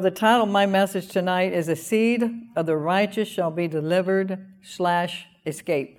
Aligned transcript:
The 0.00 0.12
title 0.12 0.44
of 0.44 0.48
my 0.48 0.64
message 0.64 1.08
tonight 1.08 1.52
is 1.52 1.68
"A 1.68 1.74
seed 1.74 2.22
of 2.54 2.66
the 2.66 2.76
righteous 2.76 3.26
shall 3.26 3.50
be 3.50 3.66
delivered 3.66 4.46
slash 4.62 5.26
escape." 5.44 5.98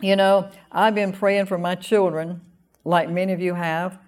You 0.00 0.16
know, 0.16 0.48
I've 0.72 0.94
been 0.94 1.12
praying 1.12 1.44
for 1.44 1.58
my 1.58 1.74
children, 1.74 2.40
like 2.86 3.10
many 3.10 3.34
of 3.34 3.40
you 3.40 3.52
have, 3.52 3.98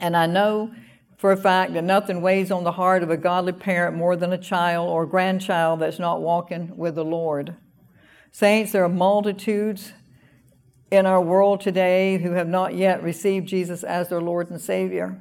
and 0.00 0.16
I 0.16 0.24
know 0.24 0.70
for 1.18 1.32
a 1.32 1.36
fact 1.36 1.74
that 1.74 1.84
nothing 1.84 2.22
weighs 2.22 2.50
on 2.50 2.64
the 2.64 2.72
heart 2.72 3.02
of 3.02 3.10
a 3.10 3.18
godly 3.18 3.52
parent 3.52 3.94
more 3.94 4.16
than 4.16 4.32
a 4.32 4.38
child 4.38 4.88
or 4.88 5.04
grandchild 5.04 5.80
that's 5.80 5.98
not 5.98 6.22
walking 6.22 6.78
with 6.78 6.94
the 6.94 7.04
Lord. 7.04 7.56
Saints, 8.32 8.72
there 8.72 8.84
are 8.84 8.88
multitudes 8.88 9.92
in 10.90 11.04
our 11.04 11.20
world 11.20 11.60
today 11.60 12.16
who 12.16 12.32
have 12.32 12.48
not 12.48 12.74
yet 12.74 13.02
received 13.02 13.48
Jesus 13.48 13.84
as 13.84 14.08
their 14.08 14.22
Lord 14.22 14.48
and 14.50 14.58
Savior. 14.58 15.20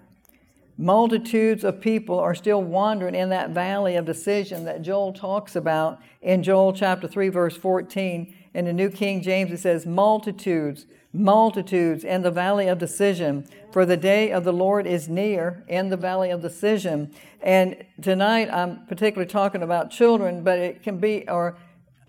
Multitudes 0.78 1.64
of 1.64 1.80
people 1.80 2.20
are 2.20 2.36
still 2.36 2.62
wandering 2.62 3.16
in 3.16 3.30
that 3.30 3.52
valley 3.52 3.96
of 3.96 4.06
decision 4.06 4.66
that 4.66 4.82
Joel 4.82 5.14
talks 5.14 5.56
about 5.56 6.02
in 6.22 6.44
Joel 6.44 6.74
chapter 6.74 7.08
3, 7.08 7.30
verse 7.30 7.56
14. 7.56 8.36
In 8.54 8.66
the 8.66 8.74
New 8.74 8.90
King 8.90 9.22
James, 9.22 9.54
it 9.54 9.60
says, 9.60 9.86
Multitudes, 9.86 10.86
multitudes 11.14 12.04
in 12.04 12.24
the 12.24 12.32
valley 12.32 12.68
of 12.68 12.78
decision, 12.78 13.48
for 13.72 13.86
the 13.86 13.96
day 13.96 14.32
of 14.32 14.44
the 14.44 14.52
Lord 14.52 14.86
is 14.86 15.08
near 15.08 15.64
in 15.70 15.90
the 15.90 15.96
valley 15.96 16.30
of 16.30 16.42
decision. 16.42 17.14
And 17.42 17.86
tonight, 18.02 18.50
I'm 18.52 18.86
particularly 18.86 19.30
talking 19.30 19.64
about 19.64 19.92
children, 19.92 20.44
but 20.44 20.60
it 20.60 20.84
can 20.84 20.98
be, 20.98 21.24
or 21.30 21.56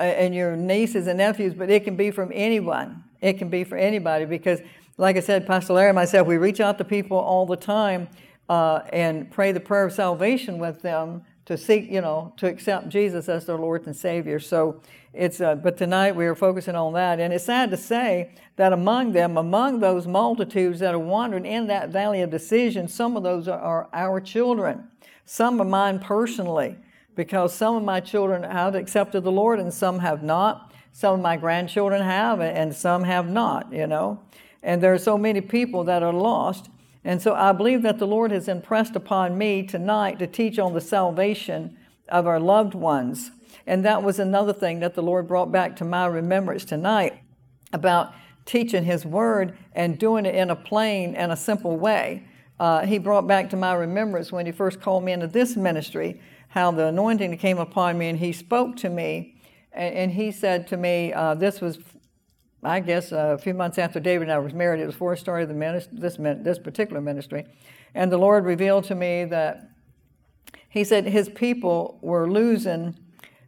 uh, 0.01 0.03
and 0.03 0.35
your 0.35 0.57
nieces 0.57 1.07
and 1.07 1.19
nephews, 1.19 1.55
but 1.55 1.71
it 1.71 1.85
can 1.85 1.95
be 1.95 2.11
from 2.11 2.33
anyone. 2.35 3.05
It 3.21 3.35
can 3.35 3.49
be 3.49 3.63
for 3.63 3.79
anybody 3.79 4.25
because, 4.25 4.59
like 4.99 5.17
I 5.17 5.21
said, 5.21 5.47
Pastor 5.47 5.75
Larry 5.75 5.91
and 5.91 5.97
myself, 5.97 6.27
we 6.27 6.37
reach 6.37 6.59
out 6.59 6.79
to 6.79 6.85
people 6.85 7.17
all 7.17 7.47
the 7.47 7.57
time 7.57 8.09
uh, 8.49 8.81
and 8.93 9.31
pray 9.31 9.53
the 9.53 9.61
prayer 9.61 9.85
of 9.85 9.93
salvation 9.93 10.59
with 10.59 10.83
them 10.83 11.25
to 11.47 11.57
seek, 11.57 11.91
you 11.91 12.01
know, 12.01 12.33
to 12.37 12.47
accept 12.47 12.89
Jesus 12.89 13.29
as 13.29 13.47
their 13.47 13.57
Lord 13.57 13.87
and 13.87 13.97
Savior. 13.97 14.41
So 14.41 14.81
it's, 15.13 15.41
uh, 15.41 15.55
but 15.55 15.77
tonight 15.77 16.15
we 16.15 16.27
are 16.27 16.35
focusing 16.35 16.75
on 16.75 16.93
that. 16.95 17.21
And 17.21 17.33
it's 17.33 17.45
sad 17.45 17.71
to 17.71 17.77
say 17.77 18.33
that 18.57 18.73
among 18.73 19.13
them, 19.13 19.37
among 19.37 19.81
those 19.81 20.07
multitudes 20.07 20.81
that 20.81 20.95
are 20.95 20.99
wandering 20.99 21.47
in 21.47 21.69
that 21.69 21.91
valley 21.91 22.21
of 22.23 22.31
decision, 22.31 22.89
some 22.89 23.17
of 23.17 23.23
those 23.23 23.49
are, 23.49 23.59
are 23.59 23.89
our 23.93 24.21
children. 24.21 24.89
Some 25.25 25.61
of 25.61 25.67
mine 25.67 26.01
personally, 26.01 26.77
because 27.15 27.55
some 27.55 27.77
of 27.77 27.83
my 27.83 28.01
children 28.01 28.43
have 28.43 28.75
accepted 28.75 29.23
the 29.23 29.33
Lord 29.33 29.59
and 29.59 29.73
some 29.73 30.01
have 30.01 30.23
not. 30.23 30.73
Some 30.93 31.15
of 31.15 31.21
my 31.21 31.37
grandchildren 31.37 32.03
have 32.03 32.41
and 32.41 32.75
some 32.75 33.05
have 33.05 33.29
not, 33.29 33.73
you 33.73 33.87
know. 33.87 34.21
And 34.63 34.83
there 34.83 34.93
are 34.93 34.99
so 34.99 35.17
many 35.17 35.41
people 35.41 35.85
that 35.85 36.03
are 36.03 36.13
lost. 36.13 36.71
And 37.07 37.23
so 37.23 37.37
I 37.37 37.53
believe 37.53 37.83
that 37.83 38.01
the 38.01 38.07
Lord 38.07 38.33
has 38.33 38.49
impressed 38.49 38.97
upon 38.97 39.39
me 39.39 39.63
tonight 39.63 40.19
to 40.19 40.27
teach 40.27 40.59
on 40.59 40.75
the 40.75 40.81
salvation 40.81 41.79
of 42.09 42.27
our 42.27 42.41
loved 42.41 42.75
ones. 42.75 43.31
And 43.65 43.85
that 43.85 44.03
was 44.03 44.19
another 44.19 44.53
thing 44.53 44.81
that 44.81 44.95
the 44.95 45.05
Lord 45.05 45.29
brought 45.29 45.53
back 45.53 45.77
to 45.77 45.85
my 45.85 46.07
remembrance 46.07 46.65
tonight 46.65 47.21
about 47.73 48.13
teaching 48.45 48.83
His 48.83 49.07
Word 49.07 49.57
and 49.73 49.97
doing 49.97 50.27
it 50.27 50.35
in 50.35 50.51
a 50.51 50.57
plain 50.57 51.15
and 51.15 51.31
a 51.31 51.37
simple 51.37 51.77
way. 51.77 52.25
Uh, 52.59 52.85
he 52.85 52.99
brought 52.99 53.29
back 53.29 53.51
to 53.51 53.57
my 53.57 53.75
remembrance 53.75 54.33
when 54.33 54.45
He 54.45 54.51
first 54.51 54.81
called 54.81 55.05
me 55.05 55.13
into 55.13 55.29
this 55.29 55.55
ministry 55.55 56.21
how 56.49 56.73
the 56.73 56.87
anointing 56.87 57.39
came 57.39 57.59
upon 57.59 57.99
me 57.99 58.09
and 58.09 58.19
He 58.19 58.33
spoke 58.33 58.75
to 58.79 58.89
me. 58.89 59.37
And, 59.73 59.95
and 59.95 60.11
He 60.11 60.33
said 60.33 60.67
to 60.69 60.77
me, 60.77 61.13
uh, 61.13 61.37
This 61.37 61.61
was 61.61 61.79
I 62.67 62.81
guess 62.81 63.13
uh, 63.13 63.37
a 63.37 63.39
few 63.39 63.55
months 63.55 63.79
after 63.79 64.01
David 64.01 64.25
and 64.25 64.33
I 64.33 64.39
was 64.39 64.53
married, 64.53 64.81
it 64.81 64.87
was 64.87 64.95
before 64.97 65.17
I 65.17 65.41
of 65.41 65.49
the 65.49 65.55
ministry, 65.55 65.99
this, 66.01 66.17
this 66.19 66.59
particular 66.59 67.01
ministry. 67.01 67.47
And 67.95 68.11
the 68.11 68.19
Lord 68.19 68.45
revealed 68.45 68.85
to 68.85 68.97
me 68.97 69.25
that 69.27 69.71
He 70.69 70.83
said 70.83 71.07
His 71.07 71.29
people 71.29 72.01
were 72.03 72.29
losing, 72.29 72.99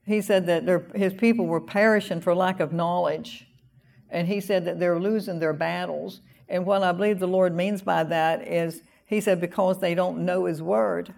He 0.06 0.20
said 0.20 0.46
that 0.46 0.66
their, 0.66 0.86
His 0.94 1.14
people 1.14 1.46
were 1.46 1.60
perishing 1.60 2.20
for 2.20 2.32
lack 2.32 2.60
of 2.60 2.72
knowledge. 2.72 3.46
And 4.08 4.28
He 4.28 4.40
said 4.40 4.64
that 4.66 4.78
they're 4.78 5.00
losing 5.00 5.40
their 5.40 5.52
battles. 5.52 6.20
And 6.48 6.64
what 6.64 6.84
I 6.84 6.92
believe 6.92 7.18
the 7.18 7.26
Lord 7.26 7.54
means 7.56 7.82
by 7.82 8.04
that 8.04 8.46
is, 8.46 8.82
He 9.04 9.20
said, 9.20 9.40
because 9.40 9.80
they 9.80 9.96
don't 9.96 10.24
know 10.24 10.44
His 10.44 10.62
word 10.62 11.12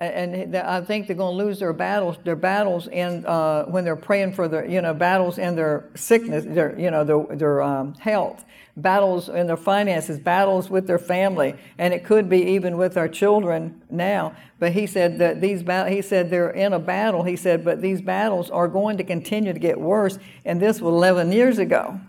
and 0.00 0.56
I 0.56 0.80
think 0.80 1.06
they're 1.06 1.16
going 1.16 1.36
to 1.36 1.44
lose 1.44 1.58
their 1.58 1.74
battles. 1.74 2.16
Their 2.24 2.36
battles 2.36 2.88
in 2.88 3.26
uh, 3.26 3.64
when 3.66 3.84
they're 3.84 3.96
praying 3.96 4.32
for 4.32 4.48
their, 4.48 4.64
you 4.64 4.80
know, 4.80 4.94
battles 4.94 5.36
in 5.36 5.56
their 5.56 5.90
sickness, 5.94 6.44
their, 6.46 6.78
you 6.78 6.90
know, 6.90 7.04
their, 7.04 7.36
their 7.36 7.62
um, 7.62 7.94
health, 7.96 8.46
battles 8.76 9.28
in 9.28 9.46
their 9.46 9.58
finances, 9.58 10.18
battles 10.18 10.70
with 10.70 10.86
their 10.86 10.98
family, 10.98 11.54
and 11.76 11.92
it 11.92 12.02
could 12.02 12.30
be 12.30 12.38
even 12.38 12.78
with 12.78 12.96
our 12.96 13.08
children 13.08 13.82
now. 13.90 14.34
But 14.58 14.72
he 14.72 14.86
said 14.86 15.18
that 15.18 15.42
these, 15.42 15.62
battles, 15.62 15.94
he 15.94 16.00
said 16.00 16.30
they're 16.30 16.50
in 16.50 16.72
a 16.72 16.78
battle. 16.78 17.22
He 17.22 17.36
said, 17.36 17.62
but 17.62 17.82
these 17.82 18.00
battles 18.00 18.48
are 18.50 18.68
going 18.68 18.96
to 18.96 19.04
continue 19.04 19.52
to 19.52 19.58
get 19.58 19.78
worse. 19.78 20.18
And 20.46 20.62
this 20.62 20.80
was 20.80 20.92
11 20.92 21.30
years 21.30 21.58
ago. 21.58 22.00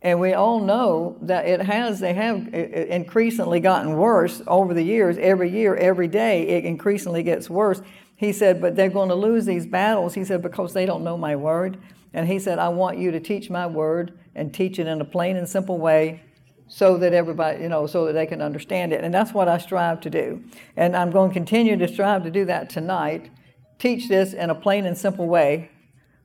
And 0.00 0.20
we 0.20 0.32
all 0.32 0.60
know 0.60 1.18
that 1.22 1.46
it 1.46 1.60
has, 1.62 1.98
they 1.98 2.14
have 2.14 2.54
increasingly 2.54 3.58
gotten 3.58 3.96
worse 3.96 4.40
over 4.46 4.72
the 4.72 4.82
years. 4.82 5.18
Every 5.18 5.50
year, 5.50 5.74
every 5.74 6.06
day, 6.06 6.46
it 6.48 6.64
increasingly 6.64 7.24
gets 7.24 7.50
worse. 7.50 7.82
He 8.14 8.32
said, 8.32 8.60
but 8.60 8.76
they're 8.76 8.90
going 8.90 9.08
to 9.08 9.14
lose 9.16 9.44
these 9.44 9.66
battles. 9.66 10.14
He 10.14 10.24
said, 10.24 10.40
because 10.40 10.72
they 10.72 10.86
don't 10.86 11.02
know 11.02 11.16
my 11.16 11.34
word. 11.34 11.78
And 12.12 12.28
he 12.28 12.38
said, 12.38 12.58
I 12.58 12.68
want 12.68 12.98
you 12.98 13.10
to 13.10 13.20
teach 13.20 13.50
my 13.50 13.66
word 13.66 14.18
and 14.34 14.54
teach 14.54 14.78
it 14.78 14.86
in 14.86 15.00
a 15.00 15.04
plain 15.04 15.36
and 15.36 15.48
simple 15.48 15.78
way 15.78 16.22
so 16.68 16.96
that 16.98 17.12
everybody, 17.12 17.62
you 17.62 17.68
know, 17.68 17.86
so 17.86 18.06
that 18.06 18.12
they 18.12 18.26
can 18.26 18.40
understand 18.40 18.92
it. 18.92 19.02
And 19.02 19.12
that's 19.12 19.32
what 19.32 19.48
I 19.48 19.58
strive 19.58 20.00
to 20.02 20.10
do. 20.10 20.44
And 20.76 20.96
I'm 20.96 21.10
going 21.10 21.30
to 21.30 21.34
continue 21.34 21.76
to 21.76 21.88
strive 21.88 22.22
to 22.22 22.30
do 22.30 22.44
that 22.44 22.70
tonight. 22.70 23.30
Teach 23.78 24.08
this 24.08 24.32
in 24.32 24.50
a 24.50 24.54
plain 24.54 24.86
and 24.86 24.96
simple 24.96 25.26
way 25.26 25.70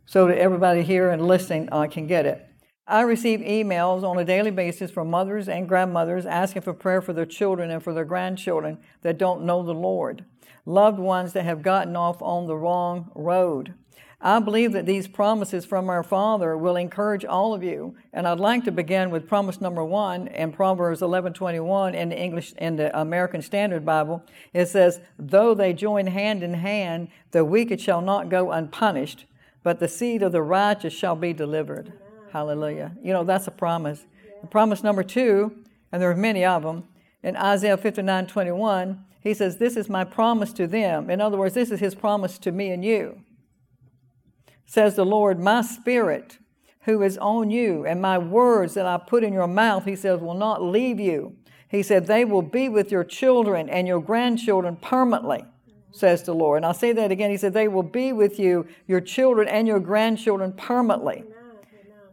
so 0.06 0.28
that 0.28 0.38
everybody 0.38 0.84
here 0.84 1.10
and 1.10 1.28
listening 1.28 1.70
uh, 1.72 1.88
can 1.88 2.08
get 2.08 2.26
it. 2.26 2.48
I 2.86 3.02
receive 3.02 3.40
emails 3.40 4.04
on 4.04 4.20
a 4.20 4.26
daily 4.26 4.52
basis 4.52 4.92
from 4.92 5.10
mothers 5.10 5.48
and 5.48 5.70
grandmothers 5.70 6.26
asking 6.26 6.64
for 6.64 6.74
prayer 6.74 7.02
for 7.02 7.14
their 7.14 7.26
children 7.26 7.72
and 7.72 7.82
for 7.82 7.94
their 7.94 8.04
grandchildren 8.04 8.78
that 9.04 9.18
don't 9.18 9.46
know 9.46 9.64
the 9.64 9.74
Lord, 9.74 10.26
loved 10.66 11.00
ones 11.00 11.32
that 11.32 11.46
have 11.46 11.62
gotten 11.62 11.96
off 11.96 12.22
on 12.22 12.46
the 12.46 12.58
wrong 12.58 13.10
road. 13.16 13.74
I 14.20 14.40
believe 14.40 14.74
that 14.74 14.86
these 14.86 15.08
promises 15.08 15.64
from 15.66 15.90
our 15.90 16.04
Father 16.04 16.58
will 16.58 16.76
encourage 16.76 17.24
all 17.24 17.54
of 17.54 17.64
you. 17.64 17.96
And 18.12 18.28
I'd 18.28 18.40
like 18.40 18.66
to 18.66 18.72
begin 18.72 19.12
with 19.12 19.30
promise 19.30 19.62
number 19.62 19.84
one 19.84 20.28
in 20.28 20.52
Proverbs 20.52 21.02
11:21 21.02 21.96
in 21.96 22.10
the 22.10 22.20
English 22.20 22.54
in 22.54 22.76
the 22.76 22.98
American 23.00 23.42
Standard 23.42 23.86
Bible. 23.86 24.24
It 24.54 24.66
says, 24.66 25.00
"Though 25.18 25.54
they 25.54 25.72
join 25.72 26.08
hand 26.08 26.44
in 26.44 26.56
hand, 26.56 27.08
the 27.32 27.46
wicked 27.46 27.80
shall 27.80 28.02
not 28.02 28.28
go 28.28 28.52
unpunished, 28.52 29.26
but 29.62 29.80
the 29.80 29.88
seed 29.88 30.22
of 30.22 30.34
the 30.34 30.42
righteous 30.42 30.94
shall 30.94 31.16
be 31.16 31.32
delivered." 31.32 31.94
Hallelujah. 32.34 32.98
You 33.04 33.14
know, 33.14 33.24
that's 33.24 33.46
a 33.46 33.52
promise. 33.52 34.08
Promise 34.50 34.82
number 34.82 35.04
two, 35.04 35.56
and 35.92 36.02
there 36.02 36.10
are 36.10 36.16
many 36.16 36.44
of 36.44 36.64
them, 36.64 36.86
in 37.22 37.38
Isaiah 37.38 37.78
59 37.78 38.26
21, 38.26 39.06
he 39.22 39.36
says, 39.36 39.58
This 39.58 39.78
is 39.78 39.88
my 39.88 40.04
promise 40.04 40.52
to 40.54 40.66
them. 40.66 41.12
In 41.12 41.22
other 41.22 41.38
words, 41.38 41.54
this 41.54 41.70
is 41.70 41.80
his 41.80 41.94
promise 41.94 42.40
to 42.40 42.52
me 42.52 42.72
and 42.72 42.84
you. 42.84 43.22
Says 44.66 44.96
the 44.96 45.06
Lord, 45.06 45.40
My 45.40 45.62
spirit 45.62 46.40
who 46.86 47.04
is 47.04 47.20
on 47.20 47.52
you, 47.52 47.86
and 47.86 48.02
my 48.02 48.18
words 48.18 48.74
that 48.74 48.88
I 48.88 48.98
put 48.98 49.24
in 49.24 49.32
your 49.32 49.48
mouth, 49.48 49.86
he 49.86 49.96
says, 49.96 50.20
will 50.20 50.34
not 50.34 50.62
leave 50.62 51.00
you. 51.00 51.36
He 51.70 51.84
said, 51.84 52.08
They 52.08 52.26
will 52.26 52.42
be 52.42 52.68
with 52.68 52.92
your 52.92 53.04
children 53.04 53.70
and 53.70 53.88
your 53.88 54.02
grandchildren 54.02 54.78
permanently, 54.78 55.46
says 55.92 56.24
the 56.24 56.34
Lord. 56.34 56.58
And 56.58 56.66
I'll 56.66 56.74
say 56.74 56.94
that 56.94 57.12
again. 57.12 57.30
He 57.30 57.38
said, 57.38 57.54
They 57.54 57.68
will 57.68 57.84
be 57.84 58.12
with 58.12 58.40
you, 58.40 58.66
your 58.88 59.02
children 59.02 59.48
and 59.48 59.68
your 59.68 59.80
grandchildren 59.80 60.54
permanently. 60.54 61.26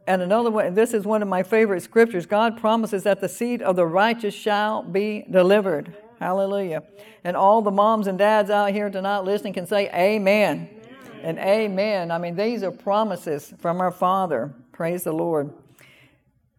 And 0.07 0.23
another 0.23 0.51
one, 0.51 0.75
this 0.75 0.95
is 0.95 1.05
one 1.05 1.23
of 1.23 1.29
my 1.29 1.43
favorite 1.43 1.83
scriptures. 1.83 2.27
God 2.27 2.59
promises 2.59 3.03
that 3.05 3.21
the 3.21 3.29
seed 3.29 3.63
of 3.63 3.77
the 3.77 3.87
righteous 3.87 4.35
shall 4.35 4.83
be 4.83 5.25
delivered. 5.31 5.95
Hallelujah. 6.19 6.83
And 7.25 7.37
all 7.37 7.63
the 7.63 7.71
moms 7.71 8.07
and 8.07 8.19
dads 8.19 8.51
out 8.51 8.73
here 8.73 8.91
tonight 8.91 9.21
listening 9.21 9.53
can 9.53 9.67
say 9.67 9.89
amen. 9.89 10.69
amen. 10.71 11.21
And 11.23 11.39
amen. 11.39 12.11
I 12.11 12.19
mean, 12.19 12.37
these 12.37 12.63
are 12.63 12.71
promises 12.71 13.55
from 13.59 13.81
our 13.81 13.91
Father. 13.91 14.55
Praise 14.73 15.05
the 15.05 15.13
Lord. 15.13 15.53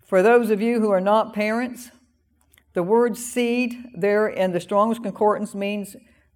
For 0.05 0.21
those 0.21 0.49
of 0.49 0.61
you 0.61 0.79
who 0.79 0.91
are 0.91 1.01
not 1.01 1.33
parents, 1.33 1.91
the 2.73 2.83
word 2.83 3.17
seed 3.17 3.91
there 3.95 4.27
in 4.27 4.51
the 4.51 4.59
Strong's 4.59 4.99
Concordance 4.99 5.53
means 5.53 5.95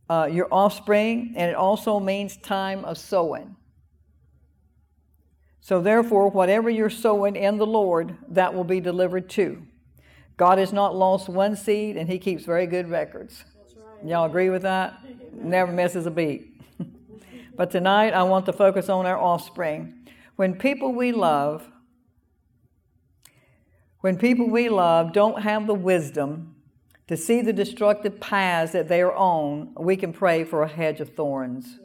uh, 0.09 0.29
your 0.31 0.47
offspring, 0.51 1.33
and 1.35 1.49
it 1.49 1.55
also 1.55 1.99
means 1.99 2.37
time 2.37 2.85
of 2.85 2.97
sowing. 2.97 3.55
So, 5.65 5.81
therefore, 5.81 6.29
whatever 6.29 6.69
you're 6.69 6.91
sowing 6.91 7.35
in 7.35 7.57
the 7.57 7.65
Lord, 7.65 8.15
that 8.27 8.53
will 8.53 8.63
be 8.63 8.79
delivered 8.79 9.27
to. 9.31 9.65
God 10.37 10.59
has 10.59 10.71
not 10.71 10.95
lost 10.95 11.27
one 11.27 11.55
seed, 11.55 11.97
and 11.97 12.07
He 12.07 12.19
keeps 12.19 12.45
very 12.45 12.67
good 12.67 12.87
records. 12.87 13.43
Right. 13.75 14.09
Y'all 14.11 14.25
agree 14.25 14.51
with 14.51 14.61
that? 14.61 14.99
Never 15.33 15.71
misses 15.71 16.05
a 16.05 16.11
beat. 16.11 16.61
but 17.55 17.71
tonight, 17.71 18.13
I 18.13 18.21
want 18.21 18.45
to 18.45 18.53
focus 18.53 18.89
on 18.89 19.07
our 19.07 19.17
offspring. 19.17 20.05
When 20.35 20.53
people 20.53 20.93
we 20.93 21.11
love, 21.11 21.67
when 24.01 24.19
people 24.19 24.47
we 24.47 24.69
love 24.69 25.13
don't 25.13 25.41
have 25.41 25.65
the 25.65 25.73
wisdom 25.73 26.57
to 27.07 27.17
see 27.17 27.41
the 27.41 27.53
destructive 27.53 28.19
paths 28.19 28.73
that 28.73 28.87
they 28.87 29.01
are 29.01 29.15
on, 29.15 29.73
we 29.79 29.95
can 29.97 30.13
pray 30.13 30.43
for 30.43 30.61
a 30.61 30.67
hedge 30.67 31.01
of 31.01 31.15
thorns. 31.15 31.79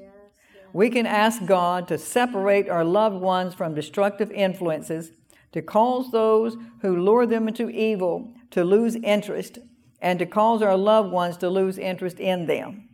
We 0.72 0.90
can 0.90 1.06
ask 1.06 1.44
God 1.44 1.88
to 1.88 1.98
separate 1.98 2.68
our 2.68 2.84
loved 2.84 3.16
ones 3.16 3.54
from 3.54 3.74
destructive 3.74 4.30
influences, 4.30 5.12
to 5.52 5.62
cause 5.62 6.10
those 6.10 6.56
who 6.82 6.96
lure 6.96 7.26
them 7.26 7.48
into 7.48 7.68
evil 7.68 8.32
to 8.50 8.64
lose 8.64 8.96
interest, 8.96 9.58
and 10.00 10.18
to 10.18 10.26
cause 10.26 10.62
our 10.62 10.76
loved 10.76 11.12
ones 11.12 11.36
to 11.38 11.48
lose 11.48 11.78
interest 11.78 12.18
in 12.18 12.46
them. 12.46 12.88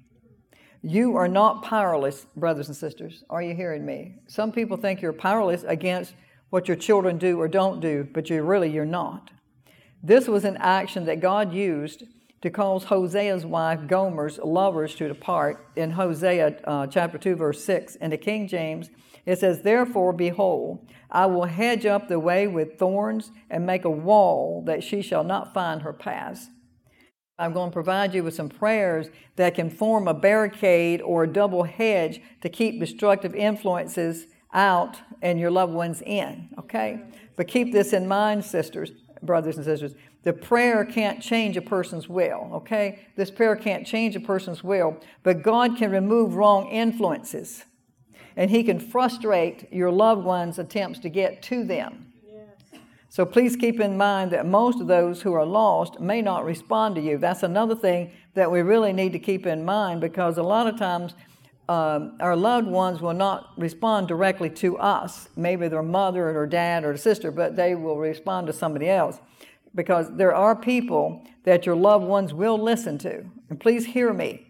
You 0.82 1.17
are 1.17 1.28
not 1.28 1.62
powerless, 1.62 2.26
brothers 2.37 2.69
and 2.69 2.76
sisters. 2.76 3.25
Are 3.31 3.43
you 3.43 3.55
hearing 3.55 3.84
me? 3.87 4.17
Some 4.26 4.52
people 4.52 4.76
think 4.76 5.00
you're 5.00 5.12
powerless 5.12 5.64
against 5.64 6.14
what 6.50 6.69
your 6.69 6.76
children 6.76 7.19
do 7.19 7.40
or 7.40 7.49
don't 7.49 7.81
do, 7.81 8.06
but 8.12 8.31
you 8.31 8.43
really 8.43 8.70
you're 8.70 8.84
not. 8.84 9.31
This 10.02 10.29
was 10.29 10.44
an 10.44 10.56
action 10.58 11.05
that 11.06 11.20
God 11.20 11.52
used 11.52 12.05
to 12.43 12.50
cause 12.50 12.85
Hosea's 12.85 13.47
wife 13.47 13.87
Gomer's 13.87 14.38
lovers 14.38 14.94
to 14.97 15.09
depart 15.09 15.67
in 15.77 15.93
Hosea 15.93 16.59
uh, 16.65 16.87
chapter 16.87 17.19
2 17.19 17.37
verse 17.37 17.65
6 17.65 17.97
in 17.97 18.11
the 18.11 18.19
King 18.19 18.49
James 18.49 18.91
it 19.25 19.38
says 19.38 19.62
therefore 19.62 20.12
behold 20.12 20.87
I 21.11 21.27
will 21.27 21.44
hedge 21.44 21.87
up 21.87 22.09
the 22.09 22.21
way 22.21 22.47
with 22.47 22.79
thorns 22.79 23.31
and 23.50 23.67
make 23.67 23.85
a 23.85 23.91
wall 23.91 24.62
that 24.67 24.85
she 24.85 25.03
shall 25.03 25.25
not 25.25 25.55
find 25.55 25.83
her 25.83 25.93
paths 25.93 26.50
I'm 27.38 27.53
going 27.53 27.69
to 27.71 27.75
provide 27.75 28.15
you 28.15 28.25
with 28.25 28.35
some 28.35 28.49
prayers 28.49 29.09
that 29.37 29.55
can 29.55 29.69
form 29.69 30.09
a 30.09 30.15
barricade 30.15 31.03
or 31.03 31.25
a 31.25 31.29
double 31.29 31.65
hedge 31.65 32.23
to 32.41 32.49
keep 32.49 32.81
destructive 32.81 33.35
influences 33.35 34.27
out 34.55 34.97
and 35.21 35.39
your 35.39 35.50
loved 35.50 35.75
ones 35.75 36.03
in, 36.03 36.49
okay? 36.59 37.03
But 37.37 37.49
keep 37.49 37.73
this 37.73 37.93
in 37.93 38.09
mind, 38.09 38.44
sisters, 38.44 38.91
brothers 39.23 39.56
and 39.56 39.67
sisters. 39.67 39.94
The 40.23 40.33
prayer 40.33 40.85
can't 40.85 41.23
change 41.23 41.57
a 41.57 41.63
person's 41.63 42.09
will, 42.09 42.51
okay? 42.55 43.07
This 43.15 43.31
prayer 43.31 43.55
can't 43.55 43.87
change 43.87 44.17
a 44.17 44.21
person's 44.21 44.65
will, 44.65 44.99
but 45.23 45.43
God 45.43 45.77
can 45.77 45.91
remove 45.91 46.35
wrong 46.35 46.69
influences 46.69 47.65
and 48.37 48.51
He 48.51 48.65
can 48.65 48.79
frustrate 48.79 49.73
your 49.73 49.91
loved 49.91 50.25
one's 50.25 50.59
attempts 50.59 50.99
to 51.01 51.09
get 51.09 51.43
to 51.45 51.65
them. 51.65 52.13
So 53.09 53.25
please 53.25 53.57
keep 53.57 53.81
in 53.81 53.97
mind 53.97 54.33
that 54.33 54.45
most 54.45 54.79
of 54.79 54.89
those 54.89 55.23
who 55.23 55.33
are 55.33 55.47
lost 55.47 56.01
may 56.01 56.21
not 56.21 56.45
respond 56.45 56.97
to 56.97 57.01
you. 57.01 57.17
That's 57.17 57.43
another 57.43 57.75
thing 57.75 58.13
that 58.35 58.51
we 58.51 58.61
really 58.61 58.93
need 58.93 59.13
to 59.13 59.19
keep 59.19 59.47
in 59.47 59.65
mind 59.65 60.03
because 60.03 60.37
a 60.37 60.43
lot 60.43 60.67
of 60.67 60.79
times 60.79 61.15
um, 61.69 62.19
our 62.21 62.37
loved 62.37 62.69
ones 62.69 63.01
will 63.01 63.15
not 63.15 63.53
respond 63.57 64.09
directly 64.09 64.51
to 64.51 64.77
us, 64.77 65.31
maybe 65.35 65.67
their 65.67 65.83
mother 65.83 66.39
or 66.39 66.47
dad 66.47 66.85
or 66.85 66.95
sister, 66.99 67.31
but 67.31 67.57
they 67.57 67.75
will 67.75 67.97
respond 67.97 68.49
to 68.49 68.53
somebody 68.53 68.91
else. 68.91 69.19
Because 69.76 70.17
there 70.17 70.34
are 70.34 70.56
people 70.56 71.25
that 71.44 71.67
your 71.67 71.76
loved 71.76 72.05
ones 72.05 72.34
will 72.34 72.58
listen 72.58 72.99
to. 72.99 73.25
And 73.49 73.61
please 73.61 73.87
hear 73.87 74.12
me. 74.12 74.46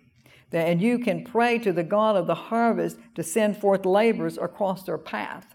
And 0.53 0.81
you 0.81 0.99
can 0.99 1.25
pray 1.25 1.59
to 1.59 1.73
the 1.73 1.85
God 1.85 2.17
of 2.17 2.27
the 2.27 2.35
harvest 2.35 2.97
to 3.17 3.23
send 3.23 3.59
forth 3.59 3.85
laborers 3.85 4.39
across 4.39 4.85
their 4.85 4.97
path. 4.97 5.55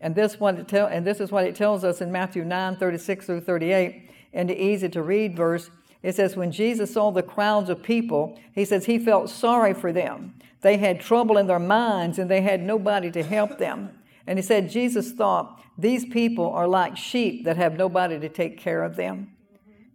And 0.00 0.14
this, 0.14 0.38
what 0.38 0.56
it 0.58 0.68
tell, 0.68 0.86
and 0.86 1.06
this 1.06 1.18
is 1.18 1.32
what 1.32 1.44
it 1.44 1.56
tells 1.56 1.82
us 1.82 2.00
in 2.00 2.12
Matthew 2.12 2.44
9 2.44 2.76
36 2.76 3.26
through 3.26 3.40
38, 3.40 4.10
in 4.32 4.46
the 4.46 4.62
easy 4.62 4.88
to 4.90 5.02
read 5.02 5.36
verse. 5.36 5.70
It 6.02 6.14
says, 6.14 6.36
When 6.36 6.52
Jesus 6.52 6.94
saw 6.94 7.10
the 7.10 7.22
crowds 7.22 7.68
of 7.68 7.82
people, 7.82 8.38
he 8.52 8.64
says 8.64 8.86
he 8.86 8.98
felt 8.98 9.28
sorry 9.28 9.74
for 9.74 9.92
them. 9.92 10.34
They 10.60 10.76
had 10.76 11.00
trouble 11.00 11.36
in 11.36 11.46
their 11.46 11.58
minds 11.58 12.18
and 12.18 12.30
they 12.30 12.42
had 12.42 12.62
nobody 12.62 13.10
to 13.12 13.22
help 13.22 13.58
them. 13.58 13.97
And 14.28 14.38
he 14.38 14.42
said, 14.42 14.68
Jesus 14.68 15.10
thought, 15.12 15.58
These 15.78 16.04
people 16.04 16.50
are 16.50 16.68
like 16.68 16.98
sheep 16.98 17.46
that 17.46 17.56
have 17.56 17.78
nobody 17.78 18.20
to 18.20 18.28
take 18.28 18.58
care 18.58 18.84
of 18.84 18.96
them. 18.96 19.32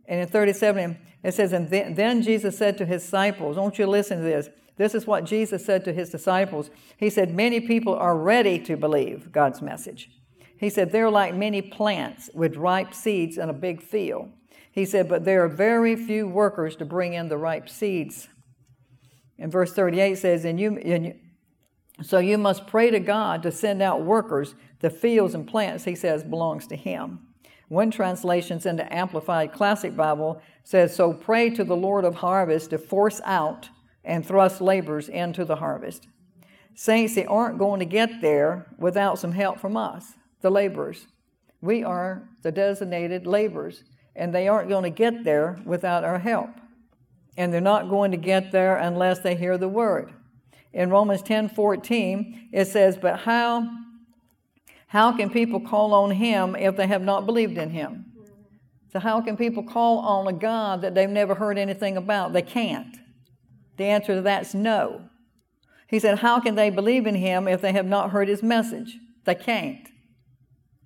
And 0.07 0.19
in 0.19 0.27
37, 0.27 0.97
it 1.21 1.35
says, 1.35 1.53
And 1.53 1.69
then 1.69 2.23
Jesus 2.23 2.57
said 2.57 2.79
to 2.79 2.85
his 2.87 3.03
disciples, 3.03 3.57
Don't 3.57 3.77
you 3.77 3.85
listen 3.85 4.17
to 4.17 4.23
this? 4.23 4.49
This 4.75 4.95
is 4.95 5.05
what 5.05 5.25
Jesus 5.25 5.63
said 5.63 5.85
to 5.85 5.93
his 5.93 6.09
disciples. 6.09 6.71
He 6.97 7.11
said, 7.11 7.35
Many 7.35 7.59
people 7.59 7.93
are 7.93 8.17
ready 8.17 8.57
to 8.61 8.75
believe 8.75 9.31
God's 9.31 9.61
message. 9.61 10.09
He 10.57 10.71
said, 10.71 10.91
They're 10.91 11.11
like 11.11 11.35
many 11.35 11.61
plants 11.61 12.31
with 12.33 12.57
ripe 12.57 12.95
seeds 12.95 13.37
in 13.37 13.51
a 13.51 13.53
big 13.53 13.83
field. 13.83 14.31
He 14.71 14.83
said, 14.83 15.07
But 15.07 15.25
there 15.25 15.43
are 15.43 15.47
very 15.49 15.95
few 15.95 16.27
workers 16.27 16.75
to 16.77 16.85
bring 16.85 17.13
in 17.13 17.29
the 17.29 17.37
ripe 17.37 17.69
seeds. 17.69 18.29
And 19.37 19.51
verse 19.51 19.73
38 19.73 20.17
says, 20.17 20.45
and 20.45 20.59
you, 20.59 20.77
and 20.77 21.05
you, 21.05 21.15
so 22.01 22.17
you 22.17 22.37
must 22.37 22.67
pray 22.67 22.89
to 22.89 22.99
God 22.99 23.43
to 23.43 23.51
send 23.51 23.81
out 23.81 24.03
workers. 24.03 24.55
The 24.79 24.89
fields 24.89 25.35
and 25.35 25.47
plants, 25.47 25.83
he 25.83 25.95
says, 25.95 26.23
belongs 26.23 26.67
to 26.67 26.75
him. 26.75 27.19
One 27.69 27.91
translation 27.91 28.59
in 28.65 28.75
the 28.75 28.93
Amplified 28.93 29.53
Classic 29.53 29.95
Bible 29.95 30.41
says, 30.63 30.95
So 30.95 31.13
pray 31.13 31.49
to 31.51 31.63
the 31.63 31.75
Lord 31.75 32.05
of 32.05 32.15
harvest 32.15 32.71
to 32.71 32.77
force 32.77 33.21
out 33.25 33.69
and 34.03 34.25
thrust 34.25 34.59
laborers 34.59 35.09
into 35.09 35.45
the 35.45 35.55
harvest. 35.55 36.07
Saints, 36.75 37.15
they 37.15 37.25
aren't 37.25 37.59
going 37.59 37.79
to 37.79 37.85
get 37.85 38.21
there 38.21 38.67
without 38.77 39.19
some 39.19 39.31
help 39.31 39.59
from 39.59 39.77
us, 39.77 40.13
the 40.41 40.49
laborers. 40.49 41.07
We 41.61 41.83
are 41.83 42.27
the 42.41 42.51
designated 42.51 43.25
laborers, 43.25 43.83
and 44.15 44.33
they 44.33 44.47
aren't 44.47 44.69
going 44.69 44.83
to 44.83 44.89
get 44.89 45.23
there 45.23 45.59
without 45.65 46.03
our 46.03 46.19
help. 46.19 46.49
And 47.37 47.53
they're 47.53 47.61
not 47.61 47.89
going 47.89 48.11
to 48.11 48.17
get 48.17 48.51
there 48.51 48.75
unless 48.75 49.19
they 49.19 49.35
hear 49.35 49.57
the 49.57 49.69
word. 49.69 50.13
In 50.73 50.89
Romans 50.89 51.21
10 51.21 51.49
14, 51.49 52.49
it 52.51 52.65
says, 52.65 52.97
But 52.97 53.19
how, 53.19 53.69
how 54.87 55.15
can 55.15 55.29
people 55.29 55.59
call 55.59 55.93
on 55.93 56.11
him 56.11 56.55
if 56.55 56.75
they 56.75 56.87
have 56.87 57.03
not 57.03 57.25
believed 57.25 57.57
in 57.57 57.69
him? 57.69 58.05
So, 58.91 58.99
how 58.99 59.21
can 59.21 59.37
people 59.37 59.63
call 59.63 59.99
on 59.99 60.27
a 60.27 60.33
God 60.33 60.81
that 60.81 60.95
they've 60.95 61.09
never 61.09 61.35
heard 61.35 61.57
anything 61.57 61.97
about? 61.97 62.33
They 62.33 62.41
can't. 62.41 62.97
The 63.77 63.85
answer 63.85 64.15
to 64.15 64.21
that's 64.21 64.53
no. 64.53 65.09
He 65.87 65.99
said, 65.99 66.19
How 66.19 66.39
can 66.39 66.55
they 66.55 66.69
believe 66.69 67.05
in 67.05 67.15
him 67.15 67.47
if 67.47 67.61
they 67.61 67.71
have 67.71 67.85
not 67.85 68.11
heard 68.11 68.27
his 68.27 68.43
message? 68.43 68.97
They 69.25 69.35
can't. 69.35 69.87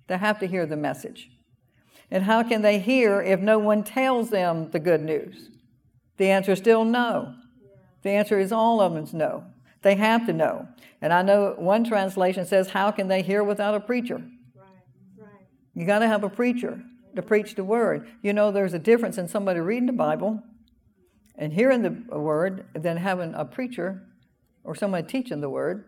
They 0.06 0.18
have 0.18 0.38
to 0.40 0.46
hear 0.46 0.66
the 0.66 0.76
message. 0.76 1.30
And 2.10 2.24
how 2.24 2.42
can 2.42 2.62
they 2.62 2.78
hear 2.78 3.20
if 3.20 3.40
no 3.40 3.58
one 3.58 3.84
tells 3.84 4.30
them 4.30 4.70
the 4.70 4.78
good 4.78 5.02
news? 5.02 5.50
The 6.16 6.30
answer 6.30 6.52
is 6.52 6.58
still 6.58 6.84
no. 6.84 7.34
The 8.02 8.10
answer 8.10 8.38
is 8.38 8.52
all 8.52 8.80
of 8.80 8.94
them 8.94 9.04
is 9.04 9.12
no. 9.12 9.44
They 9.82 9.94
have 9.94 10.26
to 10.26 10.32
know. 10.32 10.68
And 11.00 11.12
I 11.12 11.22
know 11.22 11.54
one 11.56 11.84
translation 11.84 12.44
says, 12.46 12.70
How 12.70 12.90
can 12.90 13.08
they 13.08 13.22
hear 13.22 13.44
without 13.44 13.74
a 13.74 13.80
preacher? 13.80 14.16
Right, 14.16 14.66
right. 15.16 15.46
You 15.74 15.86
got 15.86 16.00
to 16.00 16.08
have 16.08 16.24
a 16.24 16.28
preacher 16.28 16.82
to 17.14 17.22
preach 17.22 17.54
the 17.54 17.64
word. 17.64 18.08
You 18.22 18.32
know, 18.32 18.50
there's 18.50 18.74
a 18.74 18.78
difference 18.78 19.18
in 19.18 19.28
somebody 19.28 19.60
reading 19.60 19.86
the 19.86 19.92
Bible 19.92 20.42
and 21.36 21.52
hearing 21.52 21.82
the 21.82 22.18
word 22.18 22.66
than 22.74 22.96
having 22.96 23.34
a 23.34 23.44
preacher 23.44 24.02
or 24.64 24.74
someone 24.74 25.06
teaching 25.06 25.40
the 25.40 25.48
word, 25.48 25.84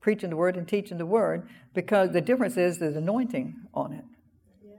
preaching 0.00 0.30
the 0.30 0.36
word 0.36 0.56
and 0.56 0.66
teaching 0.66 0.98
the 0.98 1.06
word, 1.06 1.48
because 1.74 2.10
the 2.12 2.20
difference 2.20 2.56
is 2.56 2.78
there's 2.78 2.96
anointing 2.96 3.54
on 3.74 3.92
it. 3.92 4.04
Yes. 4.64 4.76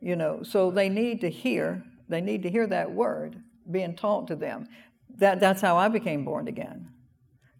You 0.00 0.16
know, 0.16 0.42
so 0.44 0.70
they 0.70 0.88
need 0.88 1.20
to 1.22 1.30
hear, 1.30 1.82
they 2.08 2.20
need 2.20 2.44
to 2.44 2.50
hear 2.50 2.66
that 2.68 2.92
word 2.92 3.42
being 3.70 3.96
taught 3.96 4.28
to 4.28 4.36
them. 4.36 4.68
That, 5.16 5.40
that's 5.40 5.60
how 5.60 5.76
I 5.76 5.88
became 5.88 6.24
born 6.24 6.48
again. 6.48 6.90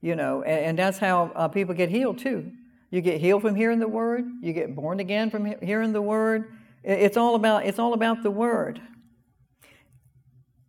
You 0.04 0.16
know, 0.16 0.42
and, 0.42 0.66
and 0.66 0.78
that's 0.78 0.98
how 0.98 1.32
uh, 1.34 1.48
people 1.48 1.74
get 1.74 1.88
healed 1.88 2.18
too. 2.18 2.52
You 2.90 3.00
get 3.00 3.22
healed 3.22 3.40
from 3.40 3.54
hearing 3.54 3.78
the 3.78 3.88
word, 3.88 4.26
you 4.42 4.52
get 4.52 4.76
born 4.76 5.00
again 5.00 5.30
from 5.30 5.46
he- 5.46 5.54
hearing 5.62 5.94
the 5.94 6.02
word. 6.02 6.52
It's 6.82 7.16
all 7.16 7.34
about 7.36 7.64
it's 7.64 7.78
all 7.78 7.94
about 7.94 8.22
the 8.22 8.30
word. 8.30 8.82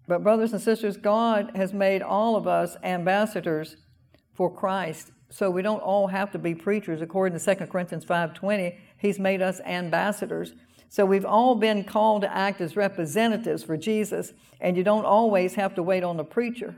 But, 0.08 0.24
brothers 0.24 0.54
and 0.54 0.62
sisters, 0.62 0.96
God 0.96 1.52
has 1.54 1.74
made 1.74 2.02
all 2.02 2.38
of 2.38 2.48
us 2.48 2.78
ambassadors 2.82 3.76
for 4.34 4.50
Christ. 4.50 5.12
So 5.30 5.50
we 5.50 5.62
don't 5.62 5.82
all 5.82 6.08
have 6.08 6.32
to 6.32 6.40
be 6.40 6.56
preachers. 6.56 7.02
According 7.02 7.38
to 7.38 7.56
2 7.56 7.66
Corinthians 7.66 8.06
5.20, 8.06 8.78
He's 8.98 9.20
made 9.20 9.42
us 9.42 9.60
ambassadors. 9.66 10.54
So 10.88 11.06
we've 11.06 11.26
all 11.26 11.56
been 11.56 11.84
called 11.84 12.22
to 12.22 12.34
act 12.34 12.62
as 12.62 12.78
representatives 12.78 13.64
for 13.64 13.76
Jesus, 13.76 14.32
and 14.62 14.78
you 14.78 14.84
don't 14.86 15.04
always 15.04 15.56
have 15.56 15.76
to 15.76 15.84
wait 15.84 16.06
on 16.06 16.16
the 16.16 16.24
preacher. 16.24 16.76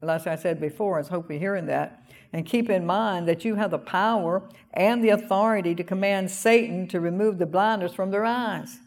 Like 0.00 0.26
I 0.26 0.36
said 0.36 0.60
before, 0.60 1.00
I 1.00 1.06
hope 1.06 1.30
you're 1.30 1.38
hearing 1.38 1.66
that. 1.66 2.04
And 2.32 2.46
keep 2.46 2.70
in 2.70 2.86
mind 2.86 3.26
that 3.26 3.44
you 3.44 3.56
have 3.56 3.70
the 3.70 3.78
power 3.78 4.42
and 4.72 5.02
the 5.02 5.08
authority 5.08 5.74
to 5.74 5.82
command 5.82 6.30
Satan 6.30 6.86
to 6.88 7.00
remove 7.00 7.38
the 7.38 7.46
blinders 7.46 7.94
from 7.94 8.10
their 8.10 8.24
eyes. 8.24 8.78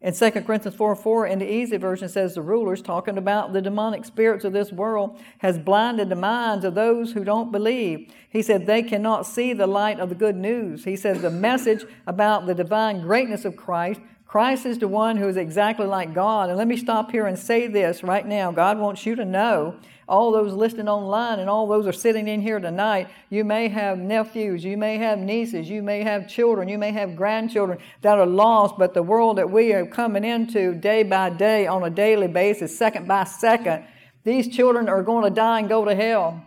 In 0.00 0.14
2 0.14 0.30
Corinthians 0.30 0.76
4 0.76 0.94
4, 0.94 1.26
in 1.26 1.40
the 1.40 1.52
easy 1.52 1.76
version, 1.76 2.08
says 2.08 2.36
the 2.36 2.42
rulers, 2.42 2.80
talking 2.80 3.18
about 3.18 3.52
the 3.52 3.60
demonic 3.60 4.04
spirits 4.04 4.44
of 4.44 4.52
this 4.52 4.70
world, 4.70 5.18
has 5.38 5.58
blinded 5.58 6.08
the 6.08 6.14
minds 6.14 6.64
of 6.64 6.76
those 6.76 7.12
who 7.12 7.24
don't 7.24 7.50
believe. 7.50 8.08
He 8.30 8.40
said 8.40 8.66
they 8.66 8.84
cannot 8.84 9.26
see 9.26 9.52
the 9.52 9.66
light 9.66 9.98
of 9.98 10.08
the 10.08 10.14
good 10.14 10.36
news. 10.36 10.84
He 10.84 10.94
says 10.94 11.20
the 11.20 11.30
message 11.30 11.84
about 12.06 12.46
the 12.46 12.54
divine 12.54 13.00
greatness 13.00 13.44
of 13.44 13.56
Christ 13.56 14.00
Christ 14.28 14.66
is 14.66 14.78
the 14.78 14.88
one 14.88 15.16
who 15.16 15.26
is 15.26 15.38
exactly 15.38 15.86
like 15.86 16.12
God. 16.12 16.50
And 16.50 16.58
let 16.58 16.68
me 16.68 16.76
stop 16.76 17.10
here 17.10 17.26
and 17.26 17.38
say 17.38 17.66
this 17.66 18.02
right 18.02 18.26
now. 18.26 18.52
God 18.52 18.78
wants 18.78 19.06
you 19.06 19.16
to 19.16 19.24
know, 19.24 19.76
all 20.06 20.32
those 20.32 20.52
listening 20.52 20.88
online 20.88 21.38
and 21.38 21.48
all 21.48 21.66
those 21.66 21.86
are 21.86 21.92
sitting 21.92 22.28
in 22.28 22.40
here 22.40 22.58
tonight, 22.58 23.08
you 23.30 23.44
may 23.44 23.68
have 23.68 23.98
nephews, 23.98 24.64
you 24.64 24.76
may 24.76 24.98
have 24.98 25.18
nieces, 25.18 25.68
you 25.68 25.82
may 25.82 26.02
have 26.02 26.28
children, 26.28 26.68
you 26.68 26.78
may 26.78 26.92
have 26.92 27.16
grandchildren 27.16 27.78
that 28.02 28.18
are 28.18 28.26
lost, 28.26 28.76
but 28.78 28.94
the 28.94 29.02
world 29.02 29.38
that 29.38 29.50
we 29.50 29.72
are 29.72 29.86
coming 29.86 30.24
into 30.24 30.74
day 30.74 31.02
by 31.02 31.30
day 31.30 31.66
on 31.66 31.82
a 31.84 31.90
daily 31.90 32.28
basis, 32.28 32.76
second 32.76 33.06
by 33.08 33.24
second, 33.24 33.84
these 34.24 34.48
children 34.48 34.88
are 34.88 35.02
going 35.02 35.24
to 35.24 35.30
die 35.30 35.60
and 35.60 35.68
go 35.68 35.84
to 35.84 35.94
hell 35.94 36.42